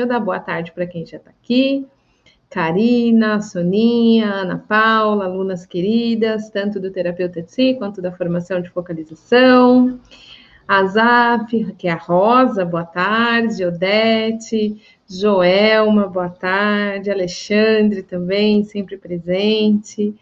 [0.00, 1.86] Deixa eu dar boa tarde para quem já está aqui.
[2.48, 8.70] Karina, Soninha, Ana Paula, alunas queridas, tanto do terapeuta de si quanto da formação de
[8.70, 10.00] focalização.
[10.66, 11.44] A
[11.76, 13.62] que é a Rosa, boa tarde.
[13.62, 17.10] Odete, Joelma, boa tarde.
[17.10, 20.14] Alexandre também, sempre presente.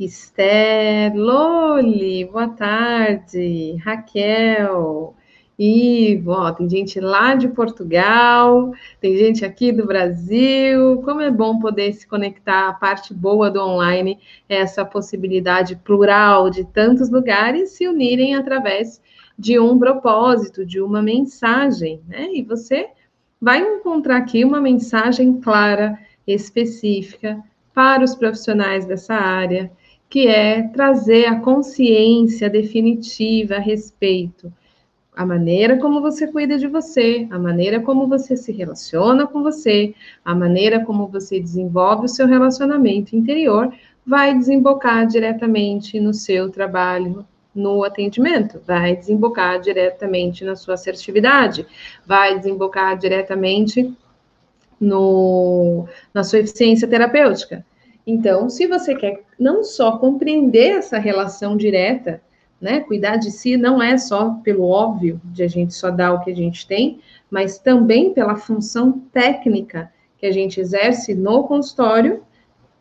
[0.00, 3.76] Esther, Loli, boa tarde.
[3.84, 5.14] Raquel,
[5.58, 11.00] Ivo, ó, tem gente lá de Portugal, tem gente aqui do Brasil.
[11.02, 12.68] Como é bom poder se conectar.
[12.68, 14.18] A parte boa do online
[14.50, 19.00] é essa possibilidade plural de tantos lugares se unirem através
[19.38, 22.28] de um propósito, de uma mensagem, né?
[22.34, 22.90] E você
[23.40, 27.42] vai encontrar aqui uma mensagem clara, específica
[27.72, 29.70] para os profissionais dessa área,
[30.08, 34.52] que é trazer a consciência definitiva a respeito
[35.16, 39.94] a maneira como você cuida de você, a maneira como você se relaciona com você,
[40.22, 43.72] a maneira como você desenvolve o seu relacionamento interior,
[44.06, 51.66] vai desembocar diretamente no seu trabalho no atendimento, vai desembocar diretamente na sua assertividade,
[52.06, 53.90] vai desembocar diretamente
[54.78, 57.64] no, na sua eficiência terapêutica.
[58.06, 62.20] Então, se você quer não só compreender essa relação direta
[62.60, 62.80] né?
[62.80, 66.30] Cuidar de si não é só pelo óbvio de a gente só dar o que
[66.30, 72.22] a gente tem, mas também pela função técnica que a gente exerce no consultório.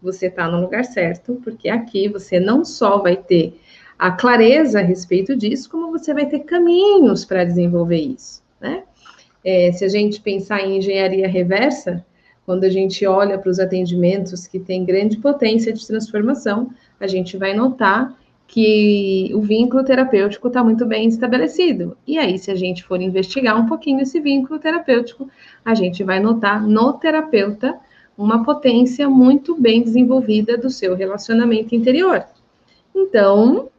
[0.01, 3.59] Você está no lugar certo, porque aqui você não só vai ter
[3.97, 8.83] a clareza a respeito disso, como você vai ter caminhos para desenvolver isso, né?
[9.43, 12.03] É, se a gente pensar em engenharia reversa,
[12.45, 17.37] quando a gente olha para os atendimentos que têm grande potência de transformação, a gente
[17.37, 18.15] vai notar
[18.47, 21.97] que o vínculo terapêutico está muito bem estabelecido.
[22.05, 25.29] E aí, se a gente for investigar um pouquinho esse vínculo terapêutico,
[25.63, 27.77] a gente vai notar no terapeuta
[28.17, 32.23] uma potência muito bem desenvolvida do seu relacionamento interior.
[32.93, 33.69] Então,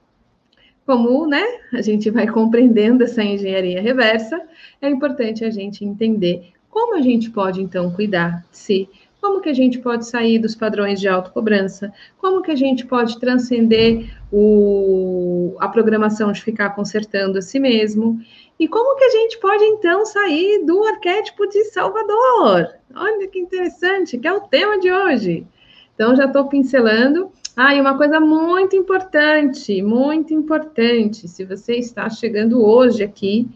[0.84, 1.42] como né,
[1.72, 4.41] a gente vai compreendendo essa engenharia reversa,
[4.80, 8.88] é importante a gente entender como a gente pode, então, cuidar de si,
[9.26, 11.92] como que a gente pode sair dos padrões de autocobrança?
[12.16, 18.20] Como que a gente pode transcender o, a programação de ficar consertando a si mesmo?
[18.56, 22.69] E como que a gente pode, então, sair do arquétipo de Salvador?
[22.94, 25.44] Olha que interessante, que é o tema de hoje.
[25.92, 27.32] Então, já estou pincelando.
[27.56, 33.48] Ah, e uma coisa muito importante, muito importante, se você está chegando hoje aqui,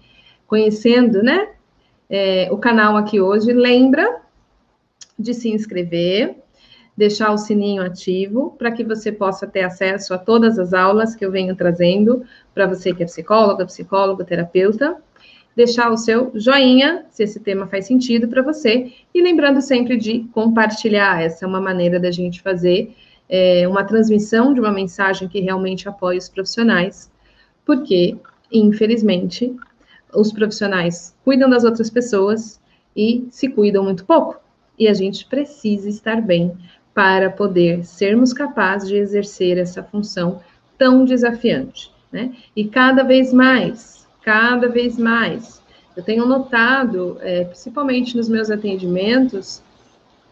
[0.48, 1.50] conhecendo, né,
[2.08, 4.20] é, o canal aqui hoje, lembra
[5.20, 6.36] de se inscrever,
[6.96, 11.24] deixar o sininho ativo para que você possa ter acesso a todas as aulas que
[11.24, 12.22] eu venho trazendo
[12.54, 14.96] para você que é psicóloga, psicólogo, terapeuta.
[15.56, 20.20] Deixar o seu joinha, se esse tema faz sentido para você, e lembrando sempre de
[20.32, 21.22] compartilhar.
[21.22, 22.94] Essa é uma maneira da gente fazer
[23.28, 27.10] é, uma transmissão de uma mensagem que realmente apoie os profissionais,
[27.64, 28.16] porque,
[28.52, 29.54] infelizmente,
[30.14, 32.60] os profissionais cuidam das outras pessoas
[32.96, 34.39] e se cuidam muito pouco
[34.80, 36.56] e a gente precisa estar bem
[36.94, 40.40] para poder sermos capazes de exercer essa função
[40.78, 42.32] tão desafiante, né?
[42.56, 45.62] E cada vez mais, cada vez mais,
[45.94, 49.62] eu tenho notado, é, principalmente nos meus atendimentos,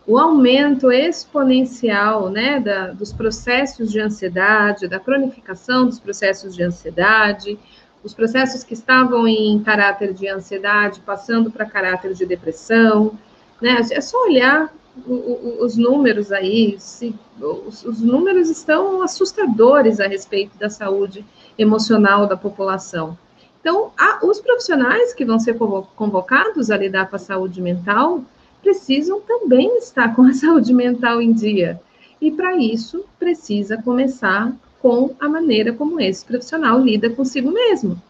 [0.06, 7.58] o aumento exponencial, né, da, dos processos de ansiedade, da cronificação dos processos de ansiedade,
[8.02, 13.18] os processos que estavam em caráter de ansiedade passando para caráter de depressão,
[13.60, 13.80] né?
[13.90, 14.72] É só olhar
[15.06, 21.24] os números aí, se, os, os, números estão assustadores a respeito da saúde
[21.56, 23.16] emocional da população.
[23.60, 23.92] Então,
[24.22, 25.56] os profissionais que vão ser
[25.94, 28.24] convocados a lidar com a saúde mental
[28.60, 31.80] precisam também estar com a saúde mental em dia.
[32.20, 38.00] E para isso, precisa começar com a maneira como esse profissional lida consigo mesmo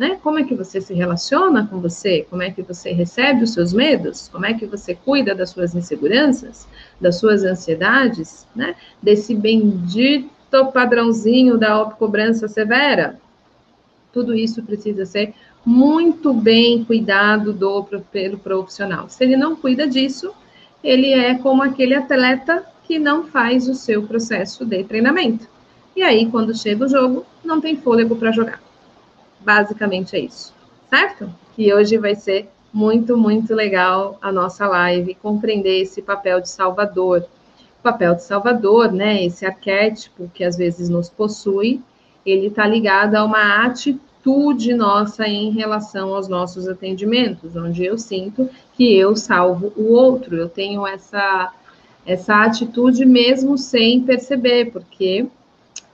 [0.00, 0.18] né?
[0.22, 2.26] Como é que você se relaciona com você?
[2.30, 4.28] Como é que você recebe os seus medos?
[4.28, 6.66] Como é que você cuida das suas inseguranças,
[6.98, 8.74] das suas ansiedades, né?
[9.02, 10.30] Desse bendito
[10.72, 13.20] padrãozinho da autocobrança severa?
[14.10, 15.34] Tudo isso precisa ser
[15.66, 19.06] muito bem cuidado do, pelo profissional.
[19.10, 20.32] Se ele não cuida disso,
[20.82, 25.46] ele é como aquele atleta que não faz o seu processo de treinamento.
[25.94, 28.69] E aí, quando chega o jogo, não tem fôlego para jogar.
[29.40, 30.54] Basicamente é isso,
[30.88, 31.32] certo?
[31.56, 37.24] E hoje vai ser muito, muito legal a nossa live, compreender esse papel de salvador.
[37.80, 41.80] O papel de salvador, né, esse arquétipo que às vezes nos possui,
[42.24, 48.48] ele está ligado a uma atitude nossa em relação aos nossos atendimentos, onde eu sinto
[48.74, 51.52] que eu salvo o outro, eu tenho essa,
[52.04, 55.26] essa atitude mesmo sem perceber, porque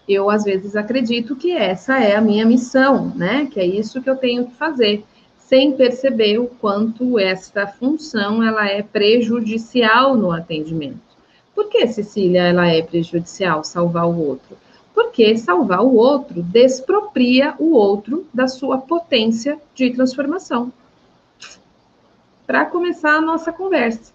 [0.09, 3.47] eu às vezes acredito que essa é a minha missão, né?
[3.51, 5.05] Que é isso que eu tenho que fazer,
[5.39, 11.01] sem perceber o quanto esta função ela é prejudicial no atendimento.
[11.55, 14.57] Por que, Cecília, ela é prejudicial, salvar o outro?
[14.95, 20.73] Porque salvar o outro despropria o outro da sua potência de transformação.
[22.47, 24.13] Para começar a nossa conversa.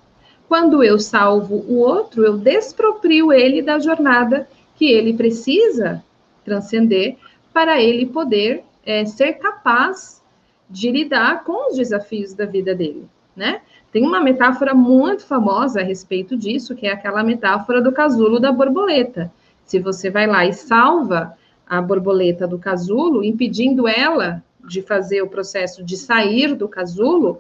[0.48, 4.48] Quando eu salvo o outro, eu desproprio ele da jornada
[4.82, 6.04] que ele precisa
[6.44, 7.16] transcender
[7.54, 10.24] para ele poder é, ser capaz
[10.68, 13.62] de lidar com os desafios da vida dele, né?
[13.92, 18.52] Tem uma metáfora muito famosa a respeito disso, que é aquela metáfora do casulo da
[18.52, 19.32] borboleta.
[19.66, 21.38] Se você vai lá e salva
[21.68, 27.40] a borboleta do casulo, impedindo ela de fazer o processo de sair do casulo,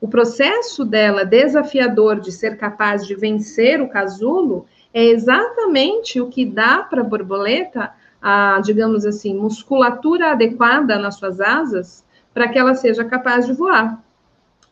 [0.00, 6.44] o processo dela desafiador de ser capaz de vencer o casulo é exatamente o que
[6.44, 12.04] dá para a borboleta a, digamos assim, musculatura adequada nas suas asas
[12.34, 14.02] para que ela seja capaz de voar.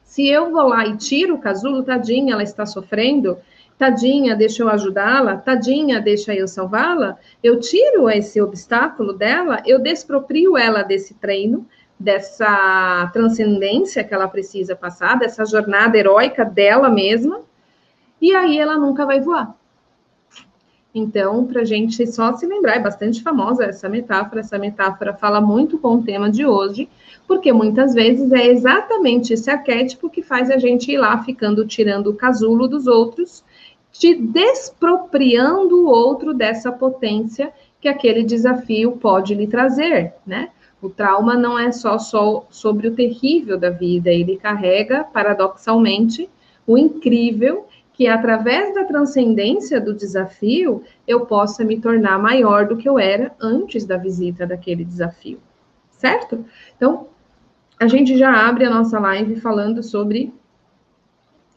[0.04, 3.38] Se eu vou lá e tiro o casulo, tadinha, ela está sofrendo,
[3.78, 10.56] tadinha, deixa eu ajudá-la, tadinha, deixa eu salvá-la, eu tiro esse obstáculo dela, eu desproprio
[10.56, 11.66] ela desse treino,
[11.98, 17.40] dessa transcendência que ela precisa passar, dessa jornada heróica dela mesma,
[18.20, 19.57] e aí ela nunca vai voar.
[20.98, 25.40] Então, para a gente só se lembrar, é bastante famosa essa metáfora, essa metáfora fala
[25.40, 26.88] muito com o tema de hoje,
[27.26, 32.08] porque muitas vezes é exatamente esse arquétipo que faz a gente ir lá ficando tirando
[32.08, 33.44] o casulo dos outros,
[33.92, 40.50] te despropriando o outro dessa potência que aquele desafio pode lhe trazer, né?
[40.82, 46.28] O trauma não é só, só sobre o terrível da vida, ele carrega, paradoxalmente,
[46.66, 47.66] o incrível
[47.98, 53.34] que através da transcendência do desafio eu possa me tornar maior do que eu era
[53.40, 55.40] antes da visita daquele desafio,
[55.90, 56.44] certo?
[56.76, 57.08] Então,
[57.76, 60.32] a gente já abre a nossa live falando sobre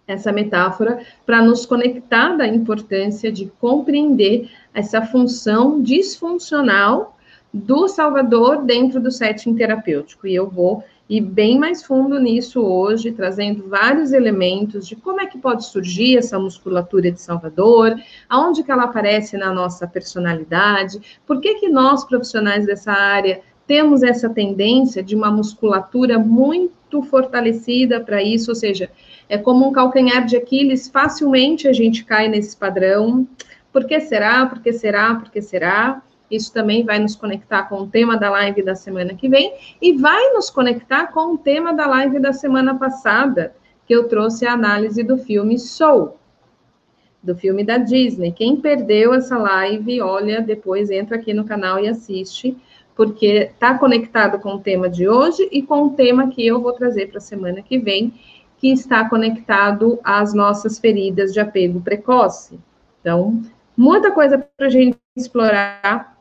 [0.07, 7.15] essa metáfora para nos conectar da importância de compreender essa função disfuncional
[7.53, 10.25] do Salvador dentro do setting terapêutico.
[10.25, 15.25] E eu vou e bem mais fundo nisso hoje, trazendo vários elementos de como é
[15.25, 17.95] que pode surgir essa musculatura de Salvador,
[18.29, 24.03] aonde que ela aparece na nossa personalidade, por que que nós profissionais dessa área temos
[24.03, 28.89] essa tendência de uma musculatura muito fortalecida para isso, ou seja,
[29.27, 33.27] é como um calcanhar de Aquiles, facilmente a gente cai nesse padrão.
[33.73, 34.45] Por que será?
[34.45, 35.13] Por que será?
[35.15, 36.01] Por que será?
[36.31, 39.97] Isso também vai nos conectar com o tema da live da semana que vem e
[39.97, 43.53] vai nos conectar com o tema da live da semana passada,
[43.85, 46.15] que eu trouxe a análise do filme Soul,
[47.21, 48.31] do filme da Disney.
[48.31, 52.57] Quem perdeu essa live, olha, depois entra aqui no canal e assiste,
[52.95, 56.71] porque está conectado com o tema de hoje e com o tema que eu vou
[56.71, 58.13] trazer para a semana que vem,
[58.57, 62.59] que está conectado às nossas feridas de apego precoce.
[63.01, 63.41] Então,
[63.75, 66.20] muita coisa para a gente explorar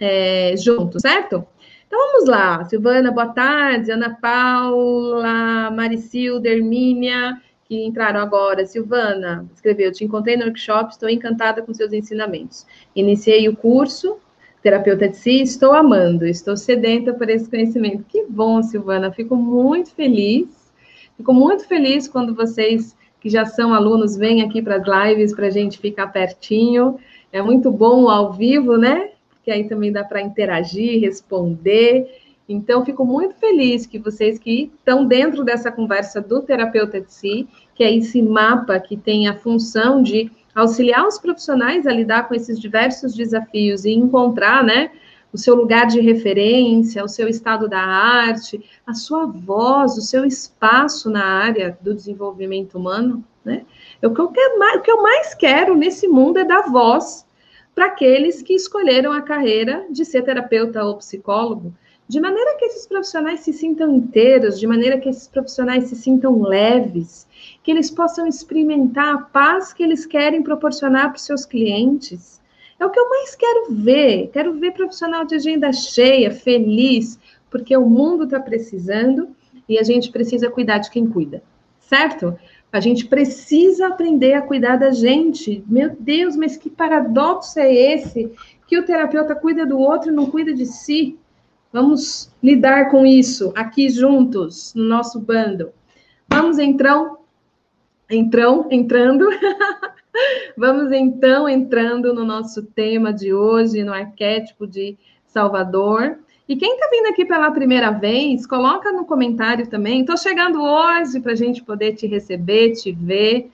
[0.00, 1.46] é, juntos, certo?
[1.86, 8.64] Então vamos lá, Silvana, boa tarde, Ana Paula, Maricilda, Hermínia, que entraram agora.
[8.64, 12.64] Silvana escreveu: Te encontrei no workshop, estou encantada com seus ensinamentos.
[12.94, 14.18] Iniciei o curso,
[14.62, 18.04] terapeuta de si, estou amando, estou sedenta por esse conhecimento.
[18.08, 20.70] Que bom, Silvana, fico muito feliz.
[21.16, 25.48] Fico muito feliz quando vocês que já são alunos vêm aqui para as lives para
[25.48, 26.98] a gente ficar pertinho.
[27.32, 29.09] É muito bom ao vivo, né?
[29.42, 32.08] Que aí também dá para interagir, responder.
[32.48, 37.48] Então, fico muito feliz que vocês que estão dentro dessa conversa do terapeuta de si,
[37.74, 42.34] que é esse mapa que tem a função de auxiliar os profissionais a lidar com
[42.34, 44.90] esses diversos desafios e encontrar, né,
[45.32, 50.24] o seu lugar de referência, o seu estado da arte, a sua voz, o seu
[50.24, 53.64] espaço na área do desenvolvimento humano, né?
[54.02, 57.24] O que eu, quero o que eu mais quero nesse mundo é dar voz
[57.80, 61.72] para aqueles que escolheram a carreira de ser terapeuta ou psicólogo,
[62.06, 66.42] de maneira que esses profissionais se sintam inteiros, de maneira que esses profissionais se sintam
[66.42, 67.26] leves,
[67.62, 72.38] que eles possam experimentar a paz que eles querem proporcionar para os seus clientes.
[72.78, 74.28] É o que eu mais quero ver.
[74.30, 77.18] Quero ver profissional de agenda cheia, feliz,
[77.50, 79.34] porque o mundo está precisando
[79.66, 81.42] e a gente precisa cuidar de quem cuida,
[81.78, 82.38] certo?
[82.72, 85.64] A gente precisa aprender a cuidar da gente.
[85.66, 88.32] Meu Deus, mas que paradoxo é esse?
[88.66, 91.18] Que o terapeuta cuida do outro e não cuida de si.
[91.72, 95.72] Vamos lidar com isso aqui juntos, no nosso bando.
[96.28, 97.18] Vamos então,
[98.08, 99.28] então, entrando.
[100.56, 104.96] Vamos então entrando no nosso tema de hoje, no arquétipo de
[105.26, 106.18] Salvador.
[106.50, 110.00] E quem está vindo aqui pela primeira vez, coloca no comentário também.
[110.00, 113.52] Estou chegando hoje para a gente poder te receber, te ver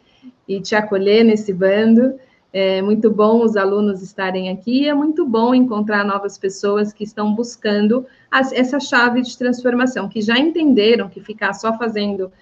[0.49, 2.15] e te acolher nesse bando.
[2.51, 7.35] É muito bom os alunos estarem aqui, é muito bom encontrar novas pessoas que estão
[7.35, 12.33] buscando as, essa chave de transformação, que já entenderam que ficar só fazendo,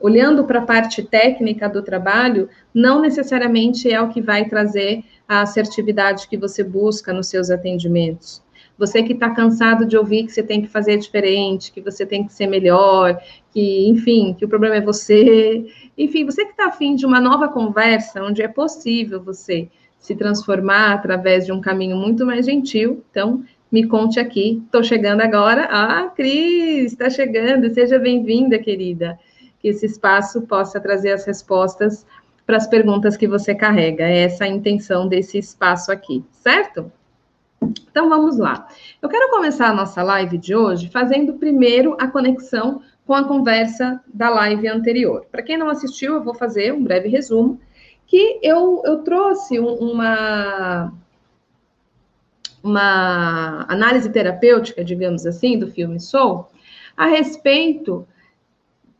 [0.00, 5.42] olhando para a parte técnica do trabalho, não necessariamente é o que vai trazer a
[5.42, 8.42] assertividade que você busca nos seus atendimentos.
[8.80, 12.26] Você que está cansado de ouvir que você tem que fazer diferente, que você tem
[12.26, 13.20] que ser melhor,
[13.52, 15.66] que, enfim, que o problema é você.
[15.98, 19.68] Enfim, você que está afim de uma nova conversa, onde é possível você
[19.98, 24.62] se transformar através de um caminho muito mais gentil, então me conte aqui.
[24.64, 25.68] Estou chegando agora.
[25.70, 27.68] Ah, Cris, está chegando.
[27.74, 29.18] Seja bem-vinda, querida.
[29.60, 32.06] Que esse espaço possa trazer as respostas
[32.46, 34.04] para as perguntas que você carrega.
[34.04, 36.90] É essa a intenção desse espaço aqui, certo?
[37.90, 38.68] Então vamos lá.
[39.02, 44.00] Eu quero começar a nossa live de hoje fazendo primeiro a conexão com a conversa
[44.12, 45.26] da live anterior.
[45.30, 47.60] Para quem não assistiu, eu vou fazer um breve resumo,
[48.06, 50.92] que eu, eu trouxe uma,
[52.62, 56.46] uma análise terapêutica, digamos assim, do filme Soul,
[56.96, 58.06] a respeito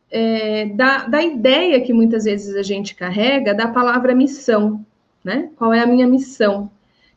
[0.09, 4.85] é, da, da ideia que muitas vezes a gente carrega da palavra missão,
[5.23, 5.49] né?
[5.55, 6.69] Qual é a minha missão?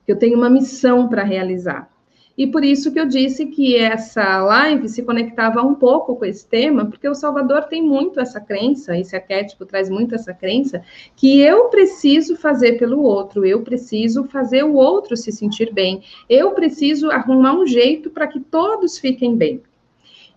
[0.04, 1.88] Que eu tenho uma missão para realizar.
[2.36, 6.44] E por isso que eu disse que essa live se conectava um pouco com esse
[6.44, 10.82] tema, porque o Salvador tem muito essa crença, esse arquétipo traz muito essa crença,
[11.14, 16.50] que eu preciso fazer pelo outro, eu preciso fazer o outro se sentir bem, eu
[16.50, 19.62] preciso arrumar um jeito para que todos fiquem bem.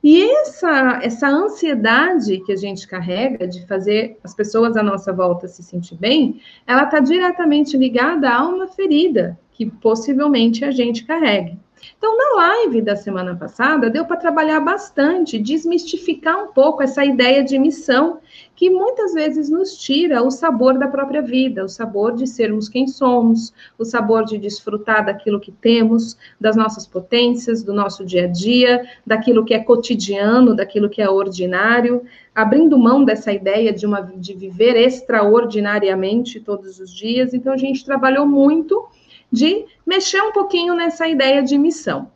[0.03, 5.47] E essa, essa ansiedade que a gente carrega de fazer as pessoas à nossa volta
[5.47, 11.57] se sentir bem, ela está diretamente ligada a uma ferida que possivelmente a gente carregue.
[11.97, 17.43] Então, na live da semana passada, deu para trabalhar bastante, desmistificar um pouco essa ideia
[17.43, 18.19] de missão,
[18.55, 22.87] que muitas vezes nos tira o sabor da própria vida, o sabor de sermos quem
[22.87, 28.27] somos, o sabor de desfrutar daquilo que temos, das nossas potências, do nosso dia a
[28.27, 34.01] dia, daquilo que é cotidiano, daquilo que é ordinário, abrindo mão dessa ideia de, uma,
[34.01, 37.33] de viver extraordinariamente todos os dias.
[37.33, 38.87] Então, a gente trabalhou muito
[39.31, 42.11] de mexer um pouquinho nessa ideia de missão.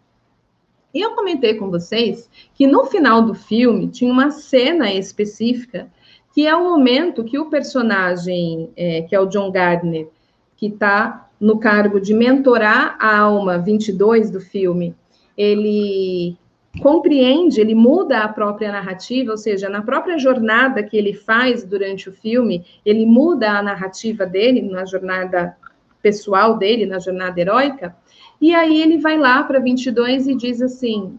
[0.93, 5.89] E eu comentei com vocês que no final do filme tinha uma cena específica
[6.33, 10.07] que é o momento que o personagem, é, que é o John Gardner,
[10.55, 14.95] que está no cargo de mentorar a alma 22 do filme,
[15.35, 16.37] ele
[16.81, 22.07] compreende, ele muda a própria narrativa, ou seja, na própria jornada que ele faz durante
[22.07, 25.57] o filme, ele muda a narrativa dele, na jornada
[26.01, 27.95] pessoal dele na jornada heróica.
[28.39, 31.17] E aí ele vai lá para 22 e diz assim: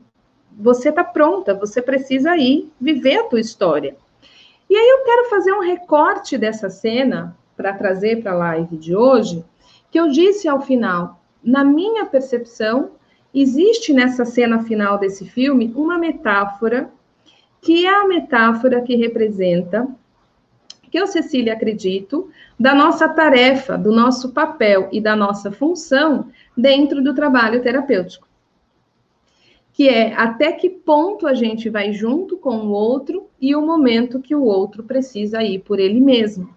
[0.58, 3.96] você está pronta, você precisa ir viver a tua história.
[4.68, 8.96] E aí eu quero fazer um recorte dessa cena para trazer para a live de
[8.96, 9.44] hoje,
[9.90, 12.92] que eu disse ao final, na minha percepção,
[13.34, 16.90] existe nessa cena final desse filme uma metáfora
[17.60, 19.86] que é a metáfora que representa
[20.92, 22.28] que eu, Cecília, acredito,
[22.60, 28.28] da nossa tarefa, do nosso papel e da nossa função dentro do trabalho terapêutico.
[29.72, 34.20] Que é até que ponto a gente vai junto com o outro e o momento
[34.20, 36.54] que o outro precisa ir por ele mesmo.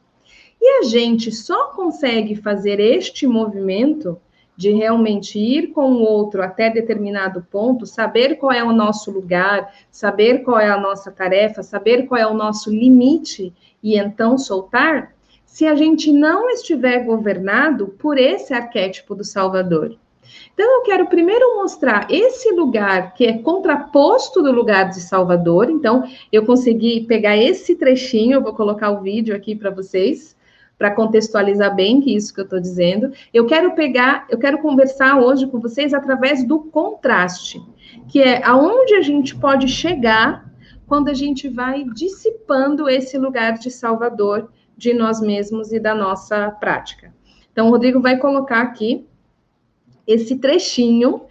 [0.62, 4.20] E a gente só consegue fazer este movimento
[4.57, 9.74] de realmente ir com o outro até determinado ponto, saber qual é o nosso lugar,
[9.91, 15.13] saber qual é a nossa tarefa, saber qual é o nosso limite e então soltar,
[15.45, 19.95] se a gente não estiver governado por esse arquétipo do Salvador.
[20.53, 25.69] Então, eu quero primeiro mostrar esse lugar que é contraposto do lugar de Salvador.
[25.69, 30.35] Então, eu consegui pegar esse trechinho, eu vou colocar o vídeo aqui para vocês,
[30.77, 33.12] para contextualizar bem que isso que eu estou dizendo.
[33.34, 37.62] Eu quero pegar, eu quero conversar hoje com vocês através do contraste,
[38.10, 40.46] que é aonde a gente pode chegar
[40.88, 46.51] quando a gente vai dissipando esse lugar de salvador de nós mesmos e da nossa
[46.51, 47.13] prática.
[47.51, 49.08] Então, o Rodrigo vai colocar aqui
[50.05, 51.22] esse trechinho,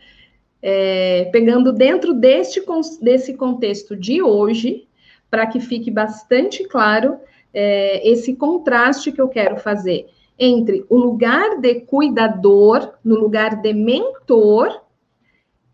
[0.61, 2.63] é, pegando dentro deste,
[3.01, 4.89] desse contexto de hoje,
[5.31, 7.19] para que fique bastante claro
[7.55, 10.07] é, esse contraste que eu quero fazer
[10.39, 14.83] entre o lugar de cuidador, no lugar de mentor,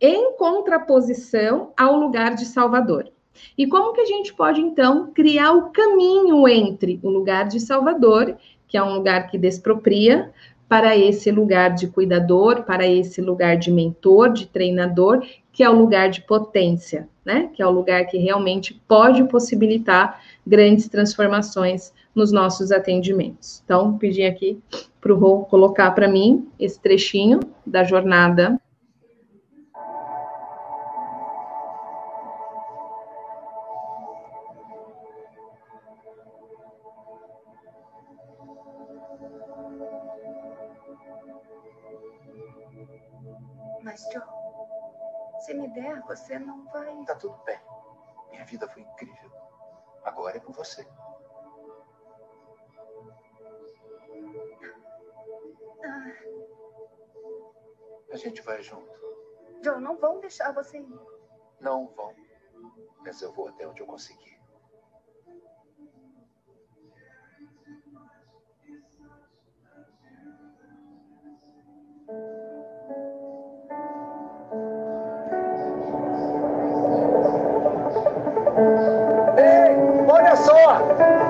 [0.00, 3.10] em contraposição ao lugar de Salvador.
[3.56, 8.36] E como que a gente pode então criar o caminho entre o lugar de Salvador,
[8.68, 10.32] que é um lugar que despropria,
[10.70, 15.20] para esse lugar de cuidador, para esse lugar de mentor, de treinador,
[15.52, 17.50] que é o lugar de potência, né?
[17.52, 23.60] Que é o lugar que realmente pode possibilitar grandes transformações nos nossos atendimentos.
[23.64, 24.60] Então, pedi aqui
[25.00, 28.56] para o Rô colocar para mim esse trechinho da jornada
[46.10, 47.04] você não vai.
[47.04, 47.60] Tá tudo bem.
[48.30, 49.30] Minha vida foi incrível.
[50.02, 50.84] Agora é com você.
[55.84, 56.12] Ah.
[58.12, 58.90] A gente vai junto.
[59.62, 61.00] Joe, não vão deixar você ir.
[61.60, 62.12] Não vão.
[63.04, 64.40] Mas eu vou até onde eu conseguir.
[80.32, 81.29] Está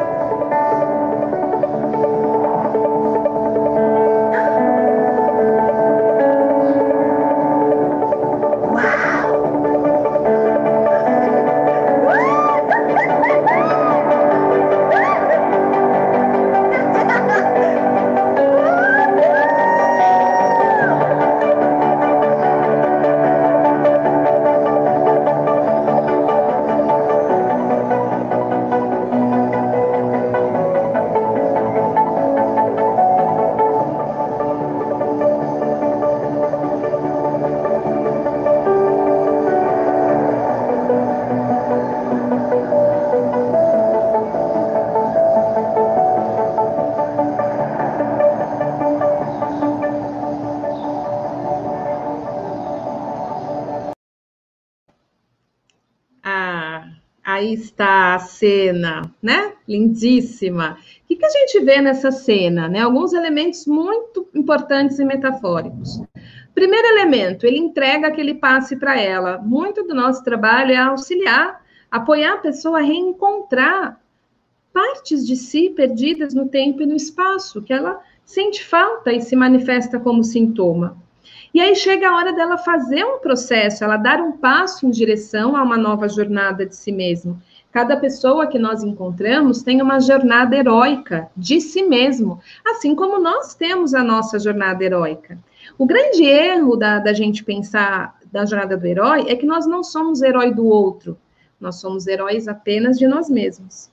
[58.14, 59.52] a cena, né?
[59.66, 60.78] Lindíssima.
[61.04, 62.68] O que, que a gente vê nessa cena?
[62.68, 62.80] Né?
[62.80, 66.00] Alguns elementos muito importantes e metafóricos.
[66.54, 69.38] Primeiro elemento, ele entrega aquele passe para ela.
[69.38, 74.00] Muito do nosso trabalho é auxiliar, apoiar a pessoa a reencontrar
[74.72, 79.34] partes de si perdidas no tempo e no espaço, que ela sente falta e se
[79.34, 80.96] manifesta como sintoma.
[81.52, 85.56] E aí chega a hora dela fazer um processo, ela dar um passo em direção
[85.56, 87.40] a uma nova jornada de si mesmo.
[87.72, 93.54] Cada pessoa que nós encontramos tem uma jornada heróica de si mesmo, assim como nós
[93.54, 95.38] temos a nossa jornada heróica.
[95.78, 99.84] O grande erro da, da gente pensar da jornada do herói é que nós não
[99.84, 101.16] somos herói do outro,
[101.60, 103.90] nós somos heróis apenas de nós mesmos.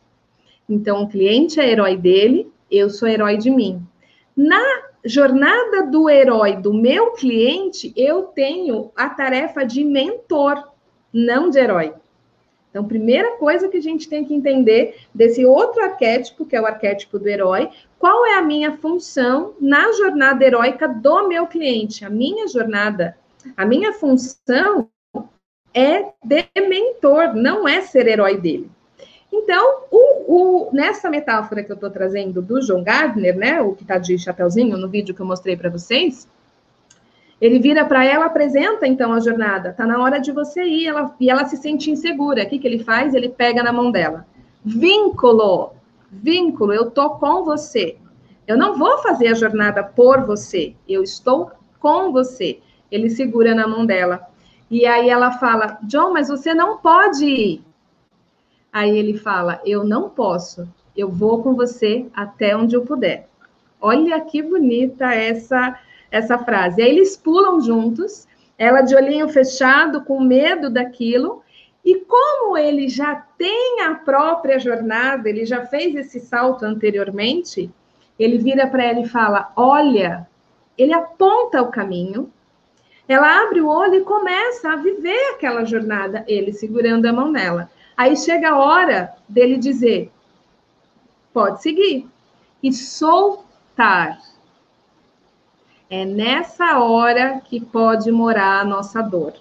[0.68, 3.82] Então, o cliente é herói dele, eu sou herói de mim.
[4.36, 4.62] Na
[5.06, 10.62] jornada do herói do meu cliente, eu tenho a tarefa de mentor,
[11.14, 11.94] não de herói.
[12.78, 16.66] Então, primeira coisa que a gente tem que entender desse outro arquétipo, que é o
[16.68, 22.06] arquétipo do herói, qual é a minha função na jornada heróica do meu cliente?
[22.06, 23.18] A minha jornada,
[23.58, 24.88] a minha função
[25.74, 28.70] é de mentor, não é ser herói dele.
[29.34, 33.82] Então, o, o, nessa metáfora que eu estou trazendo do John Gardner, né, o que
[33.82, 36.28] está de chapeuzinho no vídeo que eu mostrei para vocês,
[37.40, 39.70] ele vira para ela, apresenta então a jornada.
[39.70, 42.44] Está na hora de você ir, ela, e ela se sente insegura.
[42.44, 43.14] O que, que ele faz?
[43.14, 44.26] Ele pega na mão dela.
[44.66, 45.74] Vínculo,
[46.12, 47.98] vínculo, eu tô com você.
[48.48, 52.60] Eu não vou fazer a jornada por você, eu estou com você.
[52.90, 54.22] Ele segura na mão dela.
[54.72, 57.64] E aí ela fala: John, mas você não pode ir.
[58.72, 63.28] Aí ele fala: Eu não posso, eu vou com você até onde eu puder.
[63.80, 65.78] Olha que bonita essa
[66.12, 66.82] essa frase.
[66.82, 71.44] Aí eles pulam juntos, ela de olhinho fechado, com medo daquilo.
[71.84, 77.70] E como ele já tem a própria jornada, ele já fez esse salto anteriormente,
[78.20, 80.28] ele vira para ela e fala: Olha,
[80.78, 82.32] ele aponta o caminho.
[83.08, 87.70] Ela abre o olho e começa a viver aquela jornada, ele segurando a mão nela.
[87.96, 90.12] Aí chega a hora dele dizer:
[91.34, 92.08] pode seguir.
[92.62, 94.20] E soltar.
[95.90, 99.34] É nessa hora que pode morar a nossa dor.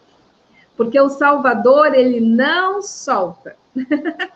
[0.76, 3.56] Porque o Salvador, ele não solta.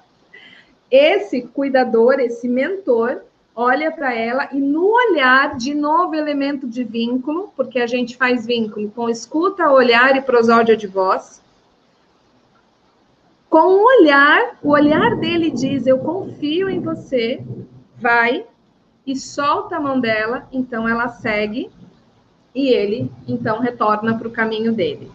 [0.90, 3.20] esse cuidador, esse mentor,
[3.54, 8.44] olha para ela e no olhar, de novo, elemento de vínculo, porque a gente faz
[8.44, 11.40] vínculo com escuta, olhar e prosódia de voz.
[13.48, 17.44] Com o olhar, o olhar dele diz: Eu confio em você,
[17.96, 18.44] vai
[19.06, 21.70] e solta a mão dela, então ela segue
[22.54, 25.10] e ele então retorna para o caminho dele.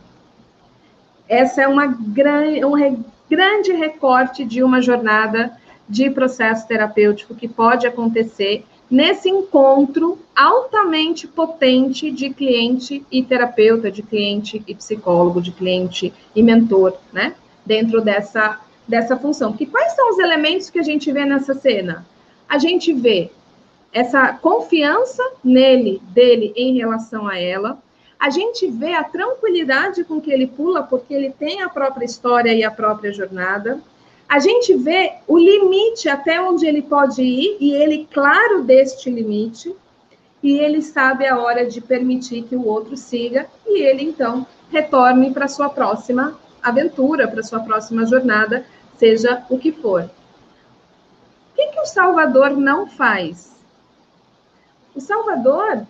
[1.28, 2.98] Essa é uma grande, um re,
[3.30, 12.12] grande recorte de uma jornada de processo terapêutico que pode acontecer nesse encontro altamente potente
[12.12, 17.36] de cliente e terapeuta, de cliente e psicólogo, de cliente e mentor, né?
[17.66, 19.54] Dentro dessa, dessa função.
[19.54, 22.06] Que quais são os elementos que a gente vê nessa cena?
[22.48, 23.32] A gente vê
[23.96, 27.80] essa confiança nele, dele em relação a ela.
[28.20, 32.54] A gente vê a tranquilidade com que ele pula, porque ele tem a própria história
[32.54, 33.82] e a própria jornada
[34.28, 39.74] a gente vê o limite até onde ele pode ir e ele claro deste limite
[40.42, 45.32] e ele sabe a hora de permitir que o outro siga e ele então retorne
[45.32, 48.66] para sua próxima aventura, para sua próxima jornada,
[48.98, 50.04] seja o que for.
[50.04, 53.55] O que, que o Salvador não faz?
[54.96, 55.86] O Salvador,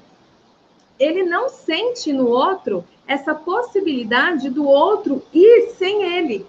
[1.00, 6.46] ele não sente no outro essa possibilidade do outro ir sem ele.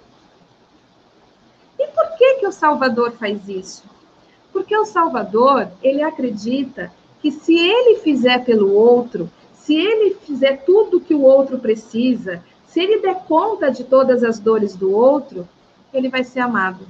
[1.79, 3.85] E por que, que o Salvador faz isso?
[4.53, 6.91] Porque o Salvador, ele acredita
[7.21, 12.81] que se ele fizer pelo outro, se ele fizer tudo que o outro precisa, se
[12.81, 15.47] ele der conta de todas as dores do outro,
[15.93, 16.87] ele vai ser amado.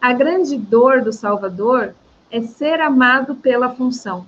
[0.00, 1.94] A grande dor do Salvador
[2.30, 4.26] é ser amado pela função.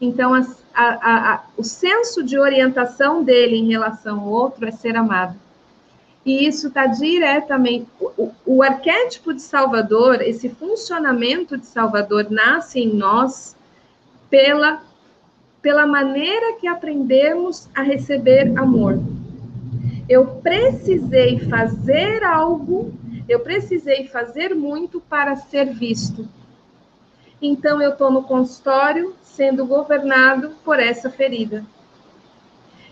[0.00, 4.96] Então, a, a, a, o senso de orientação dele em relação ao outro é ser
[4.96, 5.36] amado.
[6.24, 7.86] E isso está diretamente.
[8.00, 13.56] O, o, arquétipo de Salvador, esse funcionamento de Salvador, nasce em nós
[14.28, 14.82] pela,
[15.62, 19.00] pela maneira que aprendemos a receber amor.
[20.08, 22.92] Eu precisei fazer algo,
[23.28, 26.28] eu precisei fazer muito para ser visto.
[27.40, 31.64] Então, eu estou no consultório sendo governado por essa ferida.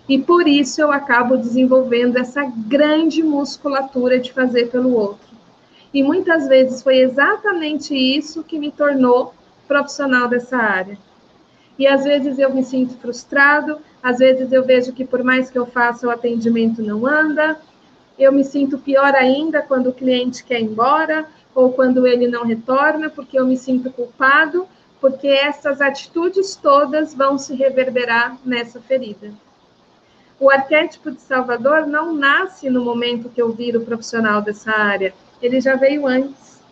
[0.07, 5.35] E por isso eu acabo desenvolvendo essa grande musculatura de fazer pelo outro.
[5.95, 9.33] E muitas vezes foi exatamente isso que me tornou
[9.67, 10.99] profissional dessa área.
[11.79, 15.59] E às vezes eu me sinto frustrado, às vezes eu vejo que por mais que
[15.59, 17.59] eu faça o atendimento não anda,
[18.19, 22.45] eu me sinto pior ainda quando o cliente quer ir embora ou quando ele não
[22.45, 24.67] retorna, porque eu me sinto culpado,
[25.01, 29.33] porque essas atitudes todas vão se reverberar nessa ferida.
[30.41, 35.61] O arquétipo de Salvador não nasce no momento que eu viro profissional dessa área, ele
[35.61, 36.63] já veio antes.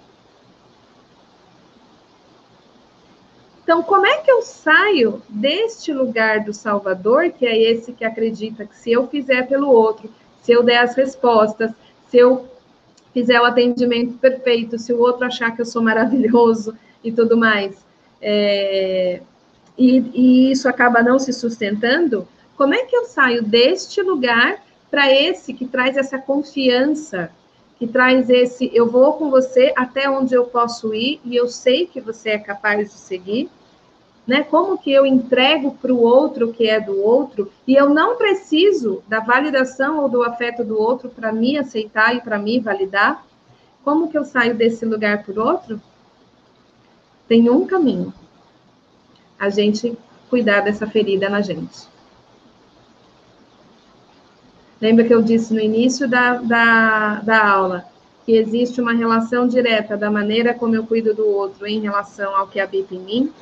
[3.62, 8.66] Então, como é que eu saio deste lugar do Salvador, que é esse que acredita
[8.66, 10.10] que se eu fizer pelo outro,
[10.42, 11.70] se eu der as respostas,
[12.08, 12.48] se eu
[13.12, 17.84] fizer o atendimento perfeito, se o outro achar que eu sou maravilhoso e tudo mais,
[18.20, 19.20] é,
[19.76, 25.12] e, e isso acaba não se sustentando, como é que eu saio deste lugar para
[25.12, 27.30] esse que traz essa confiança,
[27.78, 31.86] que traz esse eu vou com você até onde eu posso ir e eu sei
[31.86, 33.50] que você é capaz de seguir?
[34.26, 34.42] Né?
[34.42, 38.16] Como que eu entrego para o outro o que é do outro e eu não
[38.16, 43.24] preciso da validação ou do afeto do outro para me aceitar e para me validar?
[43.84, 45.80] Como que eu saio desse lugar por outro?
[47.26, 48.12] Tem um caminho.
[49.38, 49.98] A gente
[50.30, 51.90] cuidar dessa ferida na gente.
[54.80, 57.84] Lembra que eu disse no início da, da, da aula
[58.24, 62.46] que existe uma relação direta da maneira como eu cuido do outro em relação ao
[62.46, 63.32] que habita em mim?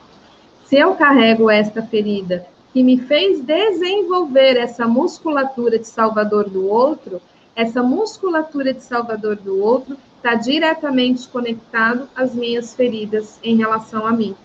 [0.71, 7.21] Se eu carrego esta ferida que me fez desenvolver essa musculatura de salvador do outro,
[7.57, 14.13] essa musculatura de salvador do outro está diretamente conectado às minhas feridas em relação a
[14.13, 14.37] mim.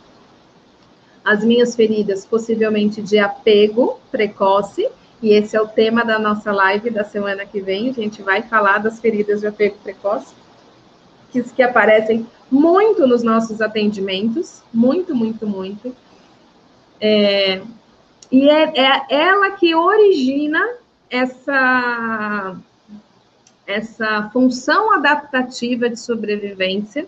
[1.24, 4.90] As minhas feridas, possivelmente de apego precoce,
[5.22, 7.92] e esse é o tema da nossa live da semana que vem.
[7.92, 10.34] A gente vai falar das feridas de apego precoce,
[11.32, 15.96] que, que aparecem muito nos nossos atendimentos, muito, muito, muito.
[17.00, 17.62] É,
[18.32, 20.62] e é, é ela que origina
[21.10, 22.56] essa,
[23.68, 27.08] essa função adaptativa de sobrevivência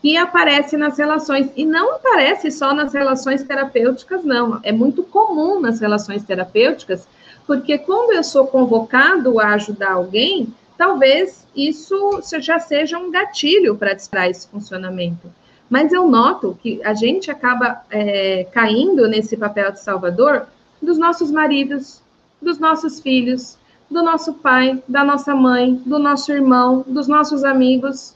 [0.00, 5.60] que aparece nas relações, e não aparece só nas relações terapêuticas, não, é muito comum
[5.60, 7.06] nas relações terapêuticas,
[7.46, 13.94] porque quando eu sou convocado a ajudar alguém, talvez isso já seja um gatilho para
[13.94, 15.30] disparar esse funcionamento.
[15.72, 20.46] Mas eu noto que a gente acaba é, caindo nesse papel de salvador
[20.82, 22.02] dos nossos maridos,
[22.42, 23.56] dos nossos filhos,
[23.90, 28.14] do nosso pai, da nossa mãe, do nosso irmão, dos nossos amigos,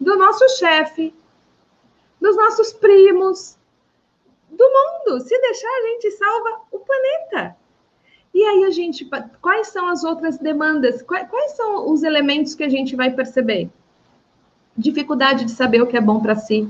[0.00, 1.12] do nosso chefe,
[2.18, 3.58] dos nossos primos,
[4.50, 5.20] do mundo.
[5.20, 7.56] Se deixar, a gente salva o planeta.
[8.32, 9.06] E aí a gente,
[9.42, 11.02] quais são as outras demandas?
[11.02, 13.68] Quais, quais são os elementos que a gente vai perceber?
[14.78, 16.68] Dificuldade de saber o que é bom para si,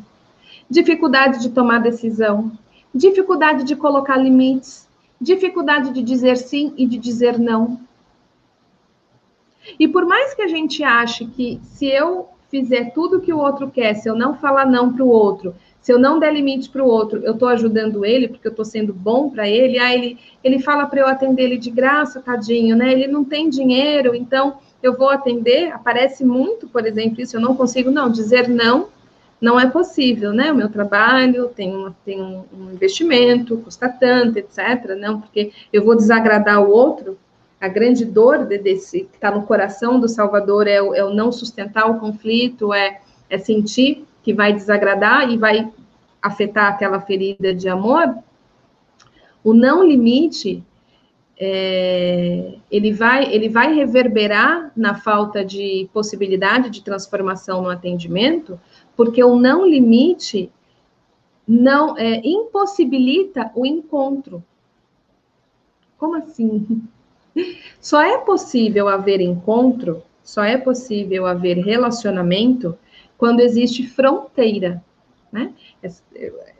[0.68, 2.50] dificuldade de tomar decisão,
[2.94, 4.88] dificuldade de colocar limites,
[5.20, 7.78] dificuldade de dizer sim e de dizer não.
[9.78, 13.70] E por mais que a gente ache que se eu fizer tudo que o outro
[13.70, 16.82] quer, se eu não falar não para o outro, se eu não der limite para
[16.82, 19.78] o outro, eu estou ajudando ele, porque eu estou sendo bom para ele.
[19.78, 22.92] Ah, ele, ele fala para eu atender ele de graça, tadinho, né?
[22.92, 25.72] Ele não tem dinheiro, então eu vou atender.
[25.72, 27.36] Aparece muito, por exemplo, isso.
[27.36, 28.88] Eu não consigo, não, dizer não,
[29.40, 30.52] não é possível, né?
[30.52, 34.96] O meu trabalho tem, uma, tem um, investimento, custa tanto, etc.
[34.98, 37.18] Não, porque eu vou desagradar o outro.
[37.60, 41.90] A grande dor desse que está no coração do Salvador é, é o não sustentar
[41.90, 45.68] o conflito, é, é sentir que vai desagradar e vai
[46.22, 48.16] afetar aquela ferida de amor,
[49.42, 50.62] o não limite
[51.40, 58.60] é, ele vai ele vai reverberar na falta de possibilidade de transformação no atendimento,
[58.96, 60.50] porque o não limite
[61.46, 64.42] não é, impossibilita o encontro.
[65.96, 66.82] Como assim?
[67.80, 72.76] Só é possível haver encontro, só é possível haver relacionamento
[73.16, 74.84] quando existe fronteira,
[75.32, 75.54] né?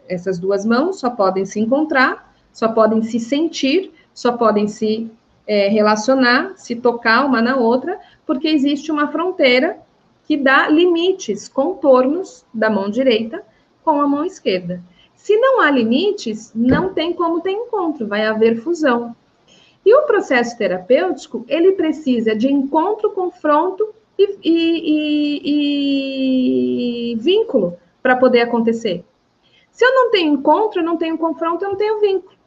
[0.08, 5.09] Essas duas mãos só podem se encontrar, só podem se sentir, só podem se
[5.46, 9.78] é, relacionar, se tocar uma na outra, porque existe uma fronteira
[10.24, 13.44] que dá limites, contornos da mão direita
[13.85, 14.83] com a mão esquerda.
[15.14, 19.14] Se não há limites, não tem como ter encontro, vai haver fusão.
[19.87, 25.52] E o processo terapêutico, ele precisa de encontro, confronto e, e,
[27.04, 29.04] e, e vínculo para poder acontecer.
[29.70, 32.38] Se eu não tenho encontro, eu não tenho confronto, eu não tenho vínculo.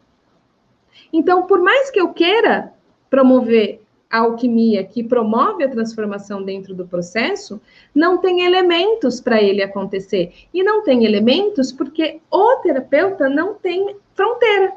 [1.11, 2.73] Então, por mais que eu queira
[3.09, 7.61] promover a alquimia que promove a transformação dentro do processo,
[7.95, 10.33] não tem elementos para ele acontecer.
[10.53, 14.73] E não tem elementos porque o terapeuta não tem fronteira.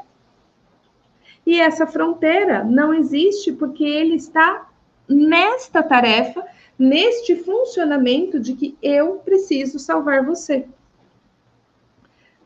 [1.44, 4.68] E essa fronteira não existe porque ele está
[5.09, 6.44] nesta tarefa
[6.79, 10.66] neste funcionamento de que eu preciso salvar você.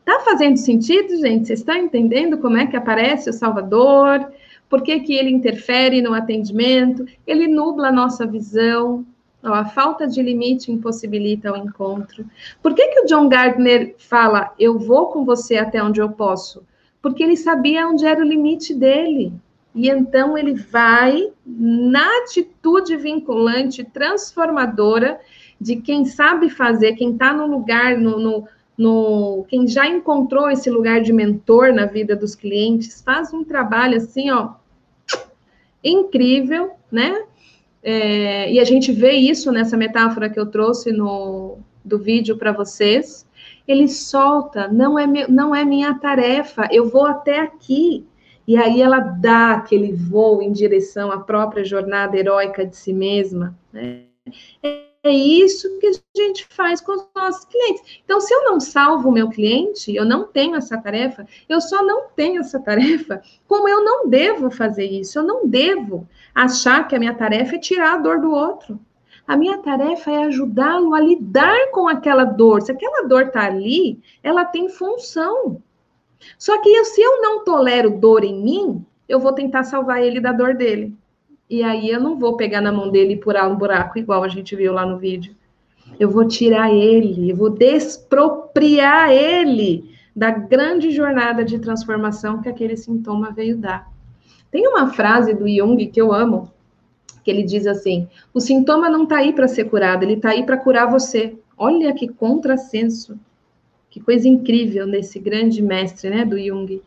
[0.09, 1.45] Tá fazendo sentido, gente?
[1.45, 4.33] Vocês estão entendendo como é que aparece o Salvador?
[4.67, 7.05] Por que, que ele interfere no atendimento?
[7.27, 9.05] Ele nubla a nossa visão.
[9.43, 12.25] a falta de limite impossibilita o encontro.
[12.59, 16.63] Por que, que o John Gardner fala, eu vou com você até onde eu posso?
[17.03, 19.31] Porque ele sabia onde era o limite dele.
[19.75, 25.19] E então ele vai na atitude vinculante, transformadora
[25.61, 28.47] de quem sabe fazer, quem está no lugar, no, no,
[28.79, 33.97] no, quem já encontrou esse lugar de mentor na vida dos clientes, faz um trabalho
[33.97, 34.51] assim, ó,
[35.83, 37.23] incrível, né?
[37.83, 42.53] É, e a gente vê isso nessa metáfora que eu trouxe no do vídeo para
[42.53, 43.27] vocês.
[43.67, 48.05] Ele solta, não é, não é minha tarefa, eu vou até aqui.
[48.47, 53.57] E aí ela dá aquele voo em direção à própria jornada heróica de si mesma.
[53.73, 54.03] Né?
[55.07, 58.01] Isso que a gente faz com os nossos clientes.
[58.03, 61.81] Então, se eu não salvo o meu cliente, eu não tenho essa tarefa, eu só
[61.83, 66.95] não tenho essa tarefa, como eu não devo fazer isso, eu não devo achar que
[66.95, 68.79] a minha tarefa é tirar a dor do outro.
[69.25, 72.61] A minha tarefa é ajudá-lo a lidar com aquela dor.
[72.61, 75.61] Se aquela dor está ali, ela tem função.
[76.37, 80.31] Só que se eu não tolero dor em mim, eu vou tentar salvar ele da
[80.31, 80.95] dor dele.
[81.49, 84.27] E aí eu não vou pegar na mão dele e purar um buraco, igual a
[84.27, 85.35] gente viu lá no vídeo.
[85.99, 92.77] Eu vou tirar ele, eu vou despropriar ele da grande jornada de transformação que aquele
[92.77, 93.91] sintoma veio dar.
[94.51, 96.51] Tem uma frase do Jung que eu amo,
[97.23, 100.45] que ele diz assim: o sintoma não está aí para ser curado, ele está aí
[100.45, 101.35] para curar você.
[101.57, 103.19] Olha que contrassenso.
[103.89, 106.79] Que coisa incrível nesse grande mestre, né, do Jung.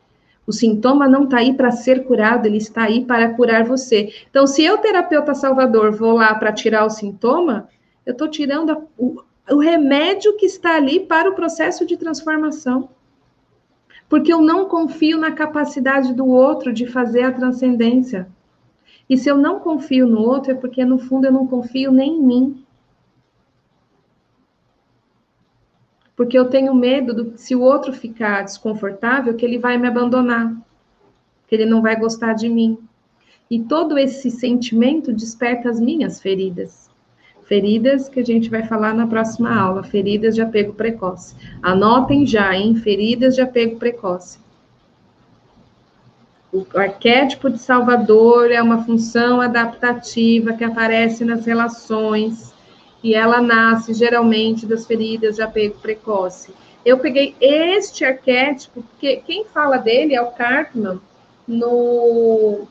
[0.46, 4.12] O sintoma não está aí para ser curado, ele está aí para curar você.
[4.28, 7.68] Então, se eu, terapeuta salvador, vou lá para tirar o sintoma,
[8.05, 12.88] eu estou tirando a, o, o remédio que está ali para o processo de transformação.
[14.09, 18.28] Porque eu não confio na capacidade do outro de fazer a transcendência.
[19.09, 22.14] E se eu não confio no outro, é porque, no fundo, eu não confio nem
[22.14, 22.62] em mim.
[26.16, 30.55] Porque eu tenho medo do se o outro ficar desconfortável, que ele vai me abandonar,
[31.48, 32.79] que ele não vai gostar de mim.
[33.51, 36.90] E todo esse sentimento desperta as minhas feridas.
[37.44, 41.35] Feridas que a gente vai falar na próxima aula, feridas de apego precoce.
[41.62, 42.77] Anotem já, hein?
[42.77, 44.38] Feridas de apego precoce.
[46.53, 52.51] O arquétipo de Salvador é uma função adaptativa que aparece nas relações
[53.02, 56.52] e ela nasce geralmente das feridas de apego precoce.
[56.84, 61.00] Eu peguei este arquétipo, porque quem fala dele é o Cartman
[61.46, 62.66] no,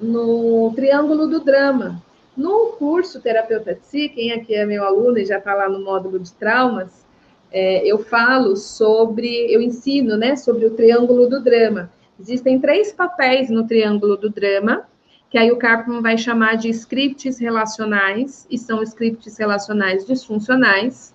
[0.00, 2.02] no Triângulo do Drama.
[2.36, 6.18] No curso Terapeuta Tsi, quem aqui é meu aluno e já está lá no módulo
[6.18, 7.06] de traumas,
[7.50, 11.90] é, eu falo sobre, eu ensino, né, sobre o Triângulo do Drama.
[12.18, 14.84] Existem três papéis no triângulo do drama,
[15.28, 21.14] que aí o Carpman vai chamar de scripts relacionais, e são scripts relacionais disfuncionais.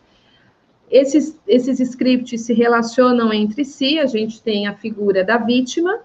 [0.89, 6.02] Esses, esses scripts se relacionam entre si, a gente tem a figura da vítima,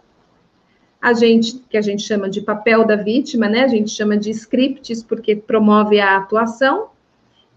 [1.01, 3.65] a gente, que a gente chama de papel da vítima, né?
[3.65, 6.89] A gente chama de scripts porque promove a atuação.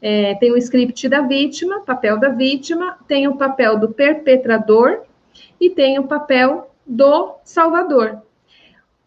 [0.01, 5.01] É, tem o script da vítima, papel da vítima, tem o papel do perpetrador
[5.59, 8.21] e tem o papel do salvador.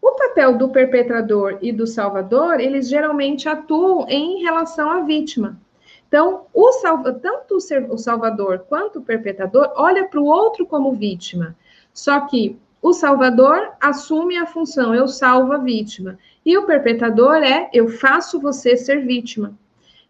[0.03, 5.57] O papel do perpetrador e do salvador, eles geralmente atuam em relação à vítima.
[6.05, 11.55] Então, o salva, tanto o salvador quanto o perpetrador olha para o outro como vítima.
[11.93, 16.19] Só que o salvador assume a função, eu salvo a vítima.
[16.45, 19.57] E o perpetrador é, eu faço você ser vítima.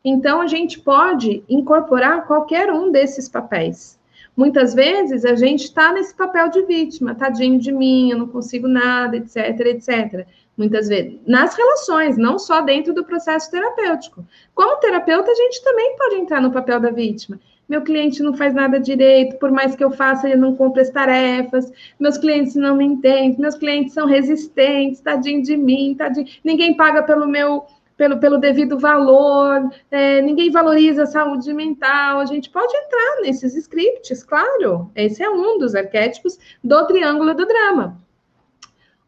[0.04, 4.00] Então, a gente pode incorporar qualquer um desses papéis.
[4.36, 8.68] Muitas vezes a gente está nesse papel de vítima, tadinho de mim, eu não consigo
[8.68, 10.26] nada, etc, etc.
[10.58, 14.26] Muitas vezes, nas relações, não só dentro do processo terapêutico.
[14.54, 17.40] Como terapeuta, a gente também pode entrar no papel da vítima.
[17.68, 20.90] Meu cliente não faz nada direito, por mais que eu faça, ele não cumpre as
[20.90, 21.72] tarefas.
[22.00, 26.28] Meus clientes não me entendem, meus clientes são resistentes, tadinho de mim, tadinho.
[26.44, 27.66] Ninguém paga pelo meu
[28.04, 32.20] pelo, pelo devido valor, é, ninguém valoriza a saúde mental.
[32.20, 34.92] A gente pode entrar nesses scripts, claro.
[34.94, 37.98] Esse é um dos arquétipos do triângulo do drama.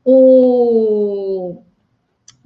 [0.05, 1.61] O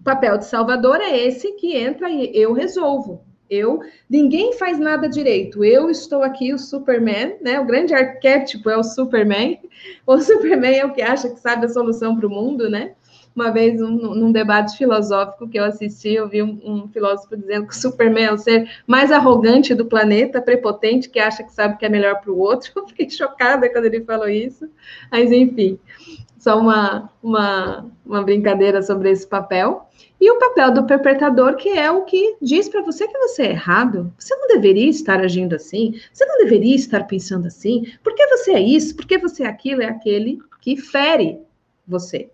[0.03, 3.23] papel de salvador é esse que entra e eu resolvo.
[3.47, 5.63] Eu, ninguém faz nada direito.
[5.63, 7.59] Eu estou aqui, o Superman, né?
[7.59, 9.59] O grande arquétipo é o Superman.
[10.05, 12.95] O Superman é o que acha que sabe a solução para o mundo, né?
[13.39, 17.67] Uma vez, um, num debate filosófico que eu assisti, eu vi um, um, filósofo dizendo
[17.67, 21.77] que o Superman é o ser mais arrogante do planeta, prepotente, que acha que sabe
[21.77, 22.69] que é melhor para o outro.
[22.75, 24.69] Eu fiquei chocada quando ele falou isso.
[25.09, 25.79] Mas, enfim,
[26.37, 29.89] só uma, uma, uma brincadeira sobre esse papel.
[30.19, 33.51] E o papel do perpetrador, que é o que diz para você que você é
[33.51, 34.13] errado.
[34.19, 35.97] Você não deveria estar agindo assim.
[36.11, 37.85] Você não deveria estar pensando assim.
[38.03, 38.97] Por que você é isso?
[38.97, 39.81] Por que você é aquilo?
[39.81, 41.39] É aquele que fere
[41.87, 42.29] você.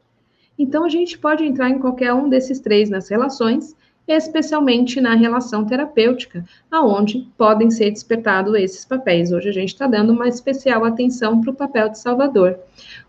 [0.58, 3.76] Então, a gente pode entrar em qualquer um desses três nas relações,
[4.08, 9.32] especialmente na relação terapêutica, aonde podem ser despertados esses papéis.
[9.32, 12.58] Hoje a gente está dando uma especial atenção para o papel de Salvador.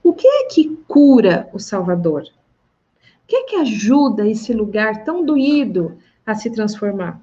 [0.02, 2.22] O que é que cura o Salvador?
[2.22, 7.20] O que é que ajuda esse lugar tão doído a se transformar?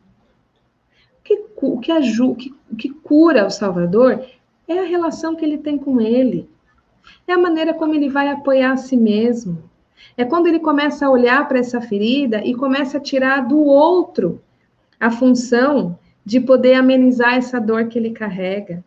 [1.20, 4.24] O que, o que, que cura o Salvador
[4.68, 6.50] é a relação que ele tem com ele,
[7.28, 9.70] é a maneira como ele vai apoiar a si mesmo
[10.18, 14.42] é quando ele começa a olhar para essa ferida e começa a tirar do outro
[15.00, 18.84] a função de poder amenizar essa dor que ele carrega.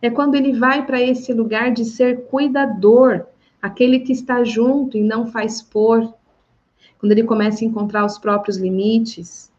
[0.00, 3.26] É quando ele vai para esse lugar de ser cuidador,
[3.60, 6.12] aquele que está junto e não faz por.
[6.98, 9.50] Quando ele começa a encontrar os próprios limites.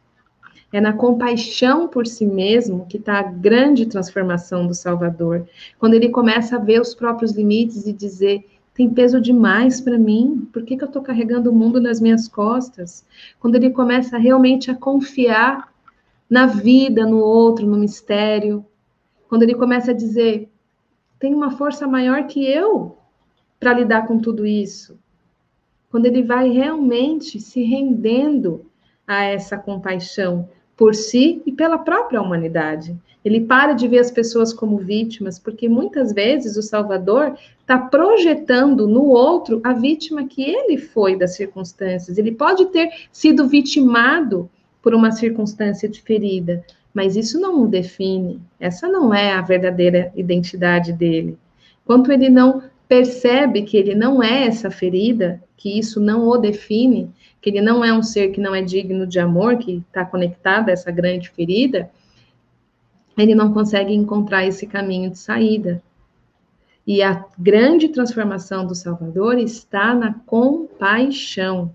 [0.71, 5.47] É na compaixão por si mesmo que está a grande transformação do Salvador.
[5.77, 10.49] Quando ele começa a ver os próprios limites e dizer: tem peso demais para mim,
[10.51, 13.05] por que, que eu estou carregando o mundo nas minhas costas?
[13.39, 15.71] Quando ele começa realmente a confiar
[16.29, 18.65] na vida, no outro, no mistério,
[19.29, 20.49] quando ele começa a dizer:
[21.19, 22.97] tem uma força maior que eu
[23.59, 24.97] para lidar com tudo isso.
[25.91, 28.65] Quando ele vai realmente se rendendo
[29.05, 32.95] a essa compaixão por si e pela própria humanidade.
[33.23, 38.85] Ele para de ver as pessoas como vítimas, porque muitas vezes o Salvador está projetando
[38.85, 42.17] no outro a vítima que ele foi das circunstâncias.
[42.17, 44.49] Ele pode ter sido vitimado
[44.81, 48.41] por uma circunstância de ferida, mas isso não o define.
[48.59, 51.37] Essa não é a verdadeira identidade dele.
[51.85, 57.09] Quanto ele não percebe que ele não é essa ferida, que isso não o define,
[57.43, 60.69] que ele não é um ser que não é digno de amor, que está conectado
[60.69, 61.91] a essa grande ferida,
[63.17, 65.83] ele não consegue encontrar esse caminho de saída.
[66.87, 71.69] E a grande transformação do Salvador está na compaixão.